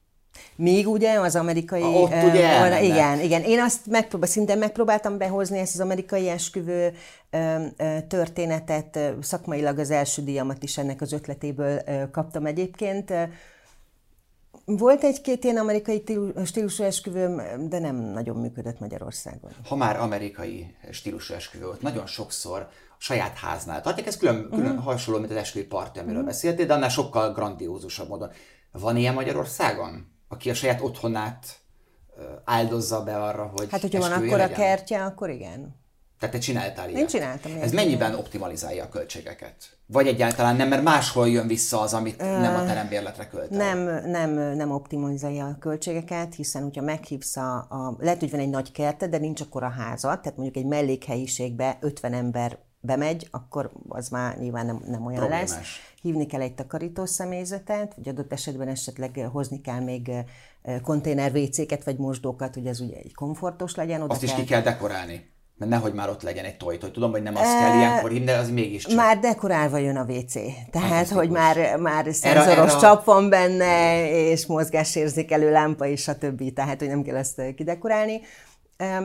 Míg 0.56 0.88
ugye 0.88 1.20
az 1.20 1.36
amerikai... 1.36 1.84
Ott 1.84 2.12
ö, 2.12 2.30
ugye 2.30 2.42
van- 2.42 2.44
elmennek. 2.44 2.84
igen, 2.84 3.20
igen. 3.20 3.44
Én 3.44 3.60
azt 3.60 3.86
megpróbál, 3.88 4.30
szintén 4.30 4.58
megpróbáltam 4.58 5.18
behozni 5.18 5.60
ezt 5.60 5.74
az 5.74 5.80
amerikai 5.80 6.30
esküvő 6.30 6.94
ö, 7.30 7.66
történetet, 8.08 8.96
ö, 8.96 9.12
szakmailag 9.22 9.80
az 9.80 9.92
első 9.92 10.24
díjamat 10.24 10.64
is 10.64 10.78
ennek 10.78 11.02
az 11.02 11.12
ötletéből 11.12 11.82
ö, 11.86 12.10
kaptam 12.12 12.46
egyébként. 12.46 13.14
Volt 14.66 15.04
egy-két 15.04 15.44
ilyen 15.44 15.58
amerikai 15.58 16.02
stílu- 16.02 16.46
stílusú 16.46 16.84
esküvőm, 16.84 17.42
de 17.70 17.80
nem 17.80 17.96
nagyon 17.96 18.36
működött 18.36 18.80
Magyarországon. 18.80 19.52
Ha 19.68 19.76
már 19.76 20.00
amerikai 20.00 20.76
stílusú 20.92 21.34
esküvő 21.34 21.66
volt, 21.66 21.82
nagyon 21.82 22.06
sokszor 22.06 22.60
a 22.90 22.96
saját 22.98 23.38
háznál 23.38 23.82
tartják, 23.82 24.08
ez 24.08 24.18
külön, 24.18 24.50
külön 24.50 24.66
uh-huh. 24.66 24.84
hasonló, 24.84 25.20
mint 25.20 25.32
az 25.32 25.38
esküvői 25.38 25.68
parti, 25.68 26.00
amiről 26.00 26.16
uh-huh. 26.16 26.32
beszéltél, 26.32 26.66
de 26.66 26.74
annál 26.74 26.90
sokkal 26.90 27.32
grandiózusabb 27.32 28.10
módon. 28.10 28.30
Van 28.72 28.98
ilyen 28.98 29.14
Magyarországon? 29.14 30.13
Aki 30.34 30.50
a 30.50 30.54
saját 30.54 30.82
otthonát 30.82 31.60
ö, 32.18 32.22
áldozza 32.44 33.04
be 33.04 33.24
arra, 33.24 33.52
hogy 33.56 33.68
Hát, 33.72 33.82
hogyha 33.82 34.00
van 34.00 34.12
akkor 34.12 34.40
a 34.40 34.50
kertje, 34.50 35.04
akkor 35.04 35.30
igen. 35.30 35.82
Tehát 36.20 36.36
te 36.36 36.42
csináltál 36.42 36.90
ilyet? 36.90 37.02
Én 37.02 37.08
csináltam 37.08 37.52
Ez 37.52 37.58
ilyet, 37.58 37.72
mennyiben 37.72 38.16
optimalizálja 38.16 38.84
a 38.84 38.90
költségeket? 38.90 39.56
Vagy 39.86 40.08
egyáltalán 40.08 40.56
nem, 40.56 40.68
mert 40.68 40.84
máshol 40.84 41.30
jön 41.30 41.48
vissza 41.48 41.80
az, 41.80 41.94
amit 41.94 42.18
nem 42.18 42.56
a 42.56 42.66
terembérletre 42.66 43.28
költel? 43.28 43.58
Nem, 43.58 44.10
nem, 44.10 44.32
nem 44.56 44.72
optimalizálja 44.72 45.46
a 45.46 45.58
költségeket, 45.60 46.36
hiszen 46.36 46.64
hogyha 46.64 46.82
meghívsz 46.82 47.38
a, 47.38 47.56
a... 47.56 47.96
Lehet, 48.00 48.20
hogy 48.20 48.32
van 48.32 48.40
egy 48.40 48.50
nagy 48.50 48.72
kerted, 48.72 49.10
de 49.10 49.18
nincs 49.18 49.42
akkor 49.42 49.64
a 49.64 49.70
házad, 49.70 50.22
tehát 50.22 50.38
mondjuk 50.38 50.64
egy 50.64 50.70
mellékhelyiségbe 50.70 51.78
50 51.82 52.14
ember 52.14 52.60
bemegy, 52.86 53.28
akkor 53.32 53.72
az 53.88 54.10
már 54.10 54.38
nyilván 54.38 54.66
nem, 54.66 54.84
nem 54.88 55.06
olyan 55.06 55.20
Problémás. 55.20 55.50
lesz. 55.50 55.68
Hívni 56.02 56.26
kell 56.26 56.42
egy 56.42 56.56
takarító 56.56 57.06
személyzetet, 57.06 57.94
vagy 57.96 58.08
adott 58.08 58.32
esetben 58.32 58.68
esetleg 58.68 59.30
hozni 59.32 59.62
kell 59.62 59.80
még 59.80 60.10
eh, 60.10 60.80
konténer 60.82 61.32
WC-ket, 61.36 61.84
vagy 61.84 61.98
mosdókat, 61.98 62.54
hogy 62.54 62.66
ez 62.66 62.80
ugye 62.80 62.96
egy 62.96 63.14
komfortos 63.14 63.76
legyen. 63.76 64.02
Oda 64.02 64.14
Azt 64.14 64.24
is 64.24 64.30
kell... 64.30 64.40
ki 64.40 64.46
kell 64.46 64.62
dekorálni. 64.62 65.32
Mert 65.58 65.72
nehogy 65.72 65.94
már 65.94 66.10
ott 66.10 66.22
legyen 66.22 66.46
egy 66.46 66.58
toj, 66.58 66.78
hogy 66.82 66.92
tudom, 66.92 67.12
hogy 67.12 67.24
nem 67.24 67.36
azt 67.36 67.60
kell 67.60 67.78
ilyenkor 67.78 68.10
hívni, 68.10 68.26
de 68.26 68.38
az 68.38 68.50
mégiscsak. 68.50 68.96
Már 68.96 69.20
dekorálva 69.20 69.78
jön 69.78 69.98
a 69.98 70.04
WC. 70.04 70.34
Tehát, 70.34 70.72
Fantasztikus. 70.72 71.12
hogy 71.12 71.30
már, 71.30 71.78
már 71.78 72.14
szenzoros 72.14 72.72
erre 72.72 72.80
csap 72.80 73.04
van 73.04 73.30
benne, 73.30 74.08
és 74.10 74.46
mozgásérzékelő 74.46 75.52
lámpa, 75.52 75.86
és 75.86 76.08
a 76.08 76.18
többi. 76.18 76.52
Tehát, 76.52 76.80
hogy 76.80 76.88
nem 76.88 77.02
kell 77.02 77.16
ezt 77.16 77.42
kidekorálni. 77.56 78.22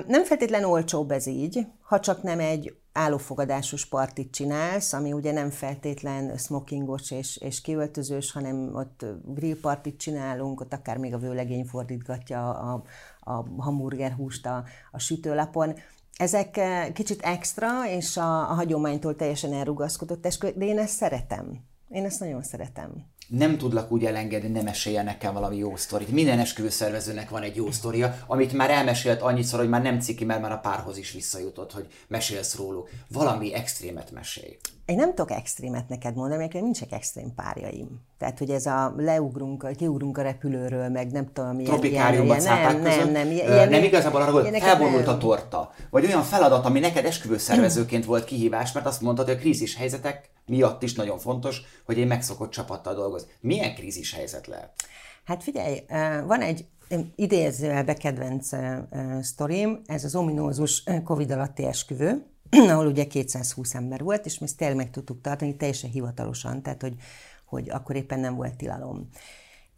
Nem 0.07 0.25
feltétlen 0.25 0.65
olcsóbb 0.65 1.11
ez 1.11 1.27
így, 1.27 1.67
ha 1.81 2.01
csak 2.01 2.23
nem 2.23 2.41
egy 2.41 2.77
állófogadásos 2.93 3.87
partit 3.87 4.33
csinálsz, 4.33 4.93
ami 4.93 5.13
ugye 5.13 5.33
nem 5.33 5.51
feltétlen 5.51 6.37
smokingos 6.37 7.11
és, 7.11 7.37
és 7.37 7.61
kiöltözős, 7.61 8.33
hanem 8.33 8.75
ott 8.75 9.05
grillpartit 9.25 9.99
csinálunk, 9.99 10.61
ott 10.61 10.73
akár 10.73 10.97
még 10.97 11.15
a 11.15 11.19
vőlegény 11.19 11.65
fordítgatja 11.65 12.51
a, 12.51 12.83
a 13.21 13.63
hamburgerhúst 13.63 14.47
a, 14.47 14.65
a 14.91 14.99
sütőlapon. 14.99 15.75
Ezek 16.17 16.57
eh, 16.57 16.89
kicsit 16.93 17.23
extra, 17.23 17.89
és 17.89 18.17
a, 18.17 18.51
a 18.51 18.55
hagyománytól 18.55 19.17
teljesen 19.17 19.53
elrugaszkodott 19.53 20.27
eskü, 20.27 20.53
de 20.57 20.65
én 20.65 20.79
ezt 20.79 20.97
szeretem. 20.97 21.65
Én 21.89 22.05
ezt 22.05 22.21
nagyon 22.21 22.43
szeretem. 22.43 23.07
Nem 23.29 23.59
tudlak 23.59 23.93
úgy 23.93 24.05
elengedni, 24.05 24.49
nem 24.49 24.65
meséljen 24.65 25.05
nekem 25.05 25.33
valami 25.33 25.57
jó 25.57 25.77
sztorit. 25.77 26.11
Minden 26.11 26.39
esküvőszervezőnek 26.39 27.31
van 27.31 27.43
egy 27.43 27.57
jó 27.57 27.71
sztoria, 27.71 28.19
amit 28.27 28.53
már 28.53 28.71
elmesélt 28.71 29.23
annyiszor, 29.23 29.59
hogy 29.59 29.69
már 29.69 29.83
nem 29.83 30.01
ciki, 30.01 30.25
mert 30.25 30.41
már 30.41 30.53
a 30.53 30.59
párhoz 30.59 30.97
is 30.99 31.13
visszajutott, 31.13 31.73
hogy 31.73 31.87
mesélsz 32.09 32.57
róluk. 32.57 32.89
Valami 33.09 33.55
extrémet 33.55 34.11
mesélj. 34.11 34.57
Én 34.89 34.97
nem 34.97 35.09
tudok 35.15 35.31
extrémet 35.31 35.89
neked 35.89 36.15
mondani, 36.15 36.39
mert 36.41 36.53
nincsenek 36.53 36.93
extrém 36.93 37.35
párjaim. 37.35 38.01
Tehát, 38.19 38.39
hogy 38.39 38.51
ez 38.51 38.67
a 38.67 38.95
leugrunk, 38.97 39.69
kiugrunk 39.77 40.19
a 40.19 40.23
repülőről, 40.23 40.89
meg 40.89 41.11
nem 41.11 41.33
tudom. 41.33 41.63
Tropikáriumban 41.65 42.41
ilyen- 42.41 42.57
cápák 42.57 42.83
nem, 42.83 42.99
nem, 42.99 43.11
nem, 43.11 43.27
Ö, 43.27 43.31
ilyen, 43.31 43.69
nem 43.69 43.83
igazából 43.83 44.23
arra, 44.23 44.31
hogy 44.33 44.59
felborult 44.59 45.07
a 45.07 45.19
torta. 45.19 45.71
Vagy 45.91 46.05
olyan 46.05 46.23
feladat, 46.23 46.65
ami 46.65 46.81
neked 46.81 47.05
esküvőszervezőként 47.05 48.05
volt 48.05 48.25
kihívás, 48.25 48.73
mert 48.73 48.87
azt 48.87 49.01
mondtad, 49.01 49.27
hogy 49.27 49.35
a 49.35 49.39
krízis 49.39 49.77
helyzetek 49.77 50.31
miatt 50.47 50.83
is 50.83 50.95
nagyon 50.95 51.19
fontos, 51.19 51.63
hogy 51.85 51.99
egy 51.99 52.07
megszokott 52.07 52.51
csapattal 52.51 52.95
dolgoz. 52.95 53.27
Milyen 53.41 53.75
krízis 53.75 54.15
helyzet 54.15 54.47
lehet? 54.47 54.71
Hát 55.25 55.43
figyelj, 55.43 55.83
van 56.27 56.41
egy 56.41 56.67
idézőjelbe 57.17 57.95
kedvenc 57.95 58.49
sztorim, 59.21 59.81
ez 59.87 60.05
az 60.05 60.15
ominózus 60.15 60.85
Covid 61.05 61.31
alatti 61.31 61.65
esküvő, 61.65 62.27
ahol 62.73 62.87
ugye 62.87 63.07
220 63.07 63.75
ember 63.75 64.03
volt, 64.03 64.27
és 64.27 64.39
mi 64.39 64.47
ezt 64.47 64.57
tényleg 64.57 64.77
meg 64.77 64.91
tudtuk 64.91 65.21
tartani, 65.21 65.57
teljesen 65.57 65.91
hivatalosan, 65.91 66.63
tehát 66.63 66.83
hogy, 66.83 66.95
hogy 67.45 67.71
akkor 67.71 67.97
éppen 67.97 68.21
nem 68.21 68.35
volt 68.35 68.57
tilalom. 68.57 69.09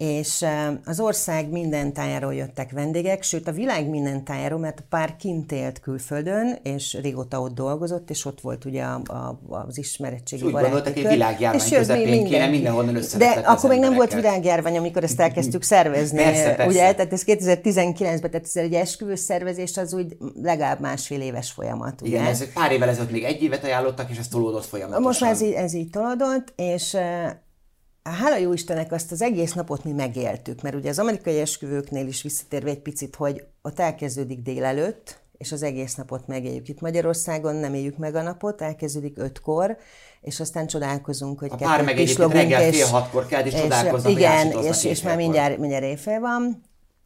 És 0.01 0.45
az 0.85 1.01
ország 1.01 1.51
minden 1.51 1.93
tájáról 1.93 2.35
jöttek 2.35 2.71
vendégek, 2.71 3.23
sőt 3.23 3.49
a 3.49 3.53
világ 3.53 3.89
minden 3.89 4.25
tájáról, 4.25 4.59
mert 4.59 4.79
a 4.79 4.83
pár 4.89 5.17
kint 5.17 5.53
élt 5.53 5.81
külföldön, 5.81 6.59
és 6.63 6.99
régóta 7.03 7.41
ott 7.41 7.55
dolgozott, 7.55 8.11
és 8.11 8.25
ott 8.25 8.41
volt 8.41 8.65
ugye 8.65 8.83
a, 8.83 9.03
a, 9.07 9.39
az 9.49 9.79
ismeretségi 9.79 10.43
Úgy 10.45 10.53
gondoltak, 10.53 10.95
hogy 10.95 11.07
világjárvány 11.09 11.61
És 11.61 11.77
közepén 11.77 12.03
mi- 12.03 12.11
kéne 12.11 12.23
mindenki. 12.23 12.51
mindenhonnan 12.51 12.93
De 12.93 12.99
összevetetni 12.99 13.45
az 13.45 13.57
akkor 13.59 13.71
még 13.71 13.79
nem 13.79 13.95
volt 13.95 14.15
világjárvány, 14.15 14.77
amikor 14.77 15.03
ezt 15.03 15.21
elkezdtük 15.21 15.63
szervezni. 15.63 16.23
Persze, 16.23 16.55
persze. 16.55 16.67
Ugye, 16.67 16.95
tehát 16.95 17.13
ez 17.13 17.23
2019-ben, 17.27 18.31
tehát 18.31 18.47
ez 18.47 18.57
egy 18.57 18.75
esküvős 18.75 19.21
szervezés, 19.21 19.77
az 19.77 19.95
úgy 19.95 20.17
legalább 20.43 20.81
másfél 20.81 21.21
éves 21.21 21.51
folyamat. 21.51 22.01
Ugye? 22.01 22.11
Igen, 22.11 22.27
ez 22.27 22.53
pár 22.53 22.73
évvel 22.73 22.89
ezelőtt 22.89 23.11
még 23.11 23.25
egy 23.25 23.43
évet 23.43 23.65
ajánlottak, 23.65 24.11
és 24.11 24.19
ez 24.19 24.29
tolódott 24.29 24.65
folyamatosan. 24.65 25.03
Most 25.07 25.21
már 25.21 25.31
ez 25.31 25.43
így, 25.43 25.53
ez 25.53 25.75
így 25.75 25.91
tolódott, 25.91 26.53
és 26.57 26.97
hála 28.03 28.37
jó 28.37 28.53
Istennek 28.53 28.93
azt 28.93 29.13
az 29.13 29.23
egész 29.23 29.53
napot 29.53 29.85
mi 29.85 29.93
megéltük, 29.93 30.63
mert 30.63 30.75
ugye 30.75 30.89
az 30.89 30.99
amerikai 30.99 31.41
esküvőknél 31.41 32.07
is 32.07 32.23
visszatérve 32.23 32.71
egy 32.71 32.83
picit, 32.83 33.17
hogy 33.17 33.45
ott 33.63 33.81
elkezdődik 33.81 34.43
délelőtt, 34.43 35.19
és 35.39 35.53
az 35.53 35.63
egész 35.63 35.95
napot 35.95 36.27
megéljük. 36.27 36.69
Itt 36.69 36.81
Magyarországon 36.81 37.55
nem 37.55 37.75
éljük 37.75 37.97
meg 37.97 38.15
a 38.15 38.23
napot, 38.23 38.63
elkezdődik 38.63 39.19
ötkor, 39.19 39.77
és 40.21 40.41
aztán 40.41 40.67
csodálkozunk, 40.67 41.39
hogy 41.39 41.51
A 41.53 41.57
pár 41.57 41.69
kettőt 41.69 41.83
egyébként 41.83 42.07
pislogunk, 42.07 42.41
reggel 42.41 42.73
fél 42.73 42.87
hatkor 42.87 43.27
kelt, 43.27 43.47
és 43.47 43.55
csodálkoznak, 43.55 44.03
hogy 44.03 44.21
Igen, 44.21 44.33
ásítoznak 44.33 44.75
és, 44.75 44.85
és 44.85 45.03
már 45.03 45.17
mindjárt, 45.17 45.59
mindjárt 45.59 45.85
éjfél 45.85 46.21
van. 46.21 46.63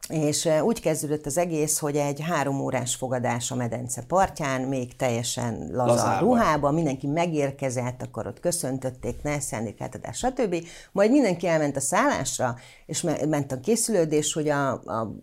És 0.09 0.49
úgy 0.61 0.81
kezdődött 0.81 1.25
az 1.25 1.37
egész, 1.37 1.79
hogy 1.79 1.95
egy 1.95 2.21
három 2.21 2.59
órás 2.59 2.95
fogadás 2.95 3.51
a 3.51 3.55
medence 3.55 4.01
partján, 4.01 4.61
még 4.61 4.95
teljesen 4.95 5.67
laza 5.71 5.93
Lazában. 5.93 6.19
ruhában, 6.19 6.73
mindenki 6.73 7.07
megérkezett, 7.07 8.01
akkor 8.01 8.27
ott 8.27 8.39
köszöntötték, 8.39 9.21
ne 9.21 9.39
szándékátadás, 9.39 10.17
stb. 10.17 10.55
Majd 10.91 11.11
mindenki 11.11 11.47
elment 11.47 11.75
a 11.75 11.79
szállásra, 11.79 12.55
és 12.85 13.01
me- 13.01 13.25
ment 13.25 13.51
a 13.51 13.59
készülődés, 13.59 14.33
hogy 14.33 14.49
a, 14.49 14.71
a 14.71 15.15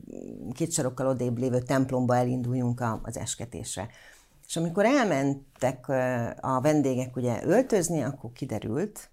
két 0.53 0.73
sarokkal 0.73 1.07
odébb 1.07 1.39
lévő 1.39 1.59
templomba 1.59 2.17
elinduljunk 2.17 2.81
a, 2.81 3.01
az 3.03 3.19
esketésre. 3.19 3.89
És 4.49 4.57
amikor 4.57 4.85
elmentek 4.85 5.89
a 6.41 6.61
vendégek 6.61 7.17
ugye 7.17 7.41
öltözni, 7.45 8.03
akkor 8.03 8.33
kiderült, 8.33 9.11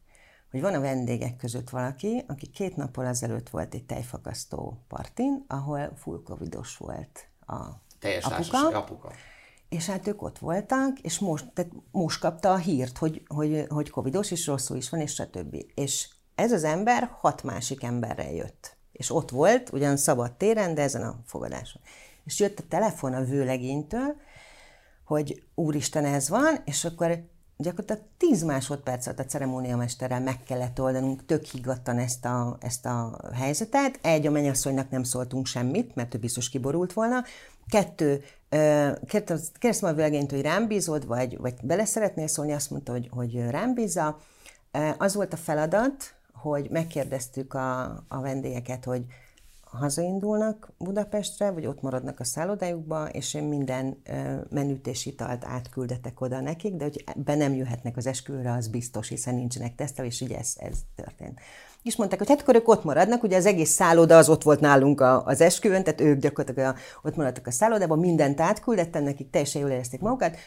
hogy 0.51 0.62
van 0.62 0.73
a 0.73 0.79
vendégek 0.79 1.35
között 1.35 1.69
valaki, 1.69 2.23
aki 2.27 2.47
két 2.47 2.75
nappal 2.75 3.05
ezelőtt 3.05 3.49
volt 3.49 3.73
egy 3.73 3.85
tejfakasztó 3.85 4.77
partin, 4.88 5.45
ahol 5.47 5.93
full 5.95 6.21
covidos 6.23 6.77
volt 6.77 7.27
a 7.45 7.63
Teljes 7.99 8.23
apuka. 8.23 8.77
apuka. 8.77 9.12
És 9.69 9.85
hát 9.85 10.07
ők 10.07 10.21
ott 10.21 10.38
voltak, 10.38 10.99
és 10.99 11.19
most, 11.19 11.45
tehát 11.53 11.71
most 11.91 12.19
kapta 12.19 12.51
a 12.51 12.57
hírt, 12.57 12.97
hogy, 12.97 13.23
hogy, 13.27 13.65
hogy 13.69 13.89
covidos, 13.89 14.31
és 14.31 14.47
rosszul 14.47 14.77
is 14.77 14.89
van, 14.89 14.99
és 14.99 15.13
stb. 15.13 15.65
És 15.75 16.09
ez 16.35 16.51
az 16.51 16.63
ember 16.63 17.15
hat 17.19 17.43
másik 17.43 17.83
emberrel 17.83 18.31
jött. 18.31 18.77
És 18.91 19.12
ott 19.12 19.29
volt, 19.29 19.71
ugyan 19.71 19.97
szabad 19.97 20.33
téren, 20.33 20.75
de 20.75 20.81
ezen 20.81 21.01
a 21.01 21.19
fogadáson. 21.25 21.81
És 22.25 22.39
jött 22.39 22.59
a 22.59 22.67
telefon 22.69 23.13
a 23.13 23.23
vőlegénytől, 23.23 24.15
hogy 25.03 25.43
úristen 25.55 26.05
ez 26.05 26.29
van, 26.29 26.62
és 26.65 26.85
akkor 26.85 27.23
gyakorlatilag 27.62 28.02
10 28.17 28.43
másodperc 28.43 29.08
alatt 29.08 29.19
a 29.19 29.26
ceremóniamesterrel 29.26 30.22
meg 30.22 30.43
kellett 30.43 30.82
oldanunk 30.82 31.26
tök 31.26 31.43
higgadtan 31.43 31.98
ezt 31.98 32.26
a, 32.26 32.58
ezt 32.62 32.86
a 32.86 33.19
helyzetet. 33.34 34.00
Egy, 34.02 34.28
a 34.28 34.32
mennyasszonynak 34.32 34.89
nem 34.89 35.04
szóltunk 35.04 35.45
semmit, 35.45 35.95
mert 35.95 36.15
ő 36.15 36.17
biztos 36.17 36.50
kiborult 36.50 36.93
volna. 36.93 37.24
Kettő, 37.69 38.24
kérdeztem 39.08 39.89
a 39.89 39.93
vőlegényt, 39.93 40.32
hogy 40.32 40.41
rám 40.41 40.67
bízod, 40.67 41.08
vagy, 41.08 41.38
vagy 41.38 41.54
bele 41.62 41.86
szeretnél 41.86 42.28
szólni, 42.28 42.52
azt 42.52 42.69
mondta, 42.69 42.91
hogy, 42.91 43.10
hogy 43.12 43.50
rám 43.50 43.74
bízza. 43.74 44.19
Az 44.98 45.15
volt 45.15 45.34
a 45.34 45.38
feladat, 45.38 46.13
hogy 46.34 46.69
megkérdeztük 46.69 47.54
a, 47.54 47.84
a 48.08 48.22
vendégeket, 48.22 48.86
hogy 48.86 49.06
hazaindulnak 49.71 50.71
Budapestre, 50.77 51.51
vagy 51.51 51.65
ott 51.65 51.82
maradnak 51.82 52.19
a 52.19 52.23
szállodájukba, 52.23 53.10
és 53.10 53.34
én 53.34 53.43
minden 53.43 54.01
menüt 54.49 54.88
és 54.88 55.05
italt 55.05 55.45
átküldetek 55.45 56.21
oda 56.21 56.41
nekik, 56.41 56.75
de 56.75 56.84
hogy 56.84 57.03
be 57.15 57.36
nem 57.36 57.53
jöhetnek 57.53 57.97
az 57.97 58.05
esküvőre, 58.05 58.51
az 58.51 58.67
biztos, 58.67 59.08
hiszen 59.08 59.36
nincsenek 59.36 59.75
tesztel, 59.75 60.05
és 60.05 60.21
ugye 60.21 60.38
ez, 60.38 60.53
ez 60.58 60.77
történt 60.95 61.39
és 61.84 61.95
mondták, 61.95 62.19
hogy 62.19 62.29
hát 62.29 62.41
akkor 62.41 62.55
ők 62.55 62.67
ott 62.67 62.84
maradnak, 62.84 63.23
ugye 63.23 63.38
az 63.38 63.45
egész 63.45 63.69
szálloda 63.69 64.17
az 64.17 64.29
ott 64.29 64.43
volt 64.43 64.60
nálunk 64.60 65.01
az 65.01 65.41
esküvőn, 65.41 65.84
tehát 65.84 66.01
ők 66.01 66.19
gyakorlatilag 66.19 66.75
ott 67.01 67.15
maradtak 67.15 67.47
a 67.47 67.51
szállodában, 67.51 67.99
mindent 67.99 68.39
átküldettem 68.39 69.03
nekik, 69.03 69.29
teljesen 69.29 69.62
jól 69.62 69.71
érezték 69.71 69.99
magukat. 69.99 70.38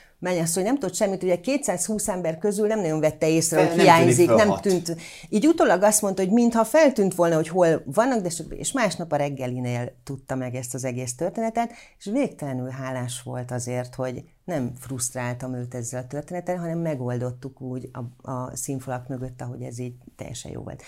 Hogy 0.54 0.62
nem 0.62 0.78
tudott 0.78 0.94
semmit, 0.94 1.22
ugye 1.22 1.40
220 1.40 2.08
ember 2.08 2.38
közül 2.38 2.66
nem 2.66 2.80
nagyon 2.80 3.00
vette 3.00 3.28
észre, 3.28 3.66
hogy 3.66 3.80
hiányzik, 3.80 4.28
nem 4.28 4.56
tűnt. 4.61 4.96
Így 5.28 5.46
utólag 5.46 5.82
azt 5.82 6.02
mondta, 6.02 6.22
hogy 6.22 6.32
mintha 6.32 6.64
feltűnt 6.64 7.14
volna, 7.14 7.35
hogy 7.35 7.48
hol 7.48 7.82
vannak, 7.85 8.20
de 8.20 8.30
és 8.48 8.72
másnap 8.72 9.12
a 9.12 9.16
reggelinél 9.16 9.92
tudta 10.04 10.35
meg 10.35 10.54
ezt 10.54 10.74
az 10.74 10.85
egész 10.85 11.14
történetet, 11.14 11.72
és 11.98 12.04
végtelenül 12.04 12.68
hálás 12.68 13.22
volt 13.24 13.50
azért, 13.50 13.94
hogy 13.94 14.24
nem 14.44 14.72
frusztráltam 14.80 15.54
őt 15.54 15.74
ezzel 15.74 16.02
a 16.02 16.06
történettel, 16.06 16.56
hanem 16.56 16.78
megoldottuk 16.78 17.61
úgy 17.61 17.90
a, 17.92 18.30
a 18.30 18.56
színfalak 18.56 19.08
mögött, 19.08 19.42
ahogy 19.42 19.62
ez 19.62 19.78
így 19.78 19.94
teljesen 20.16 20.50
jó 20.50 20.62
volt. 20.62 20.82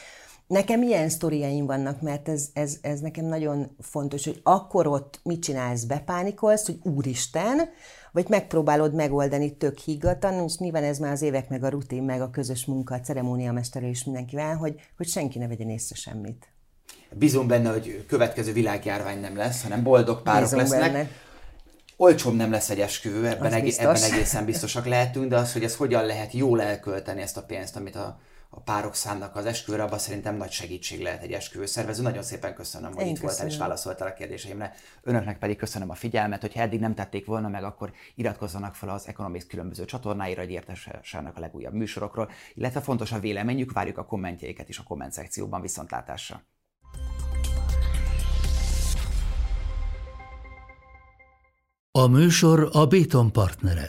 Nekem 0.46 0.82
ilyen 0.82 1.08
sztoriaim 1.08 1.66
vannak, 1.66 2.00
mert 2.00 2.28
ez, 2.28 2.48
ez, 2.52 2.78
ez 2.80 3.00
nekem 3.00 3.24
nagyon 3.24 3.76
fontos, 3.80 4.24
hogy 4.24 4.40
akkor 4.42 4.86
ott 4.86 5.20
mit 5.22 5.42
csinálsz, 5.42 5.84
bepánikolsz, 5.84 6.66
hogy 6.66 6.78
úristen, 6.82 7.60
vagy 8.14 8.28
megpróbálod 8.28 8.94
megoldani 8.94 9.56
tök 9.56 9.78
higgadtan, 9.78 10.44
és 10.44 10.56
nyilván 10.56 10.84
ez 10.84 10.98
már 10.98 11.12
az 11.12 11.22
évek, 11.22 11.48
meg 11.48 11.64
a 11.64 11.68
rutin, 11.68 12.02
meg 12.02 12.20
a 12.20 12.30
közös 12.30 12.64
munka, 12.64 12.94
a 12.94 13.00
ceremóniamesterrel 13.00 13.88
és 13.88 14.04
mindenkivel, 14.04 14.56
hogy, 14.56 14.80
hogy 14.96 15.08
senki 15.08 15.38
ne 15.38 15.48
vegyen 15.48 15.70
észre 15.70 15.94
semmit. 15.94 16.48
Bízom 17.12 17.46
benne, 17.46 17.70
hogy 17.70 18.04
következő 18.06 18.52
világjárvány 18.52 19.20
nem 19.20 19.36
lesz, 19.36 19.62
hanem 19.62 19.82
boldog 19.82 20.22
párok 20.22 20.42
Bízom 20.42 20.58
lesznek. 20.58 20.92
Benne. 20.92 21.08
Olcsóbb 21.96 22.34
nem 22.34 22.50
lesz 22.50 22.70
egy 22.70 22.80
esküvő, 22.80 23.26
ebben, 23.26 23.52
egész, 23.52 23.78
ebben 23.78 24.02
egészen 24.02 24.44
biztosak 24.44 24.86
lehetünk, 24.86 25.28
de 25.28 25.36
az, 25.36 25.52
hogy 25.52 25.64
ez 25.64 25.76
hogyan 25.76 26.04
lehet 26.04 26.32
jól 26.32 26.62
elkölteni 26.62 27.22
ezt 27.22 27.36
a 27.36 27.42
pénzt, 27.42 27.76
amit 27.76 27.96
a 27.96 28.18
a 28.56 28.60
párok 28.60 28.94
szánnak 28.94 29.36
az 29.36 29.46
esküvőre, 29.46 29.82
abban 29.82 29.98
szerintem 29.98 30.36
nagy 30.36 30.50
segítség 30.50 31.02
lehet 31.02 31.22
egy 31.22 31.32
esküvő 31.32 31.66
szervező. 31.66 32.02
Nagyon 32.02 32.22
szépen 32.22 32.54
köszönöm, 32.54 32.92
hogy 32.92 33.04
Én 33.04 33.08
itt 33.08 33.12
köszönöm. 33.12 33.26
voltál 33.26 33.46
és 33.46 33.56
válaszoltál 33.56 34.08
a 34.08 34.12
kérdéseimre. 34.12 34.74
Önöknek 35.02 35.38
pedig 35.38 35.56
köszönöm 35.56 35.90
a 35.90 35.94
figyelmet, 35.94 36.40
hogyha 36.40 36.60
eddig 36.60 36.80
nem 36.80 36.94
tették 36.94 37.26
volna 37.26 37.48
meg, 37.48 37.64
akkor 37.64 37.92
iratkozzanak 38.14 38.74
fel 38.74 38.88
az 38.88 39.08
Economics 39.08 39.46
különböző 39.46 39.84
csatornáira, 39.84 40.40
hogy 40.40 40.50
értesüljenek 40.50 41.36
a 41.36 41.40
legújabb 41.40 41.74
műsorokról, 41.74 42.30
illetve 42.54 42.80
fontos 42.80 43.12
a 43.12 43.18
véleményük, 43.18 43.72
várjuk 43.72 43.98
a 43.98 44.04
kommentjeiket 44.06 44.68
is 44.68 44.78
a 44.78 44.82
komment 44.82 45.12
szekcióban 45.12 45.60
viszontlátásra. 45.60 46.42
A 51.90 52.06
műsor 52.06 52.68
a 52.72 52.86
Béton 52.86 53.32
partnere. 53.32 53.88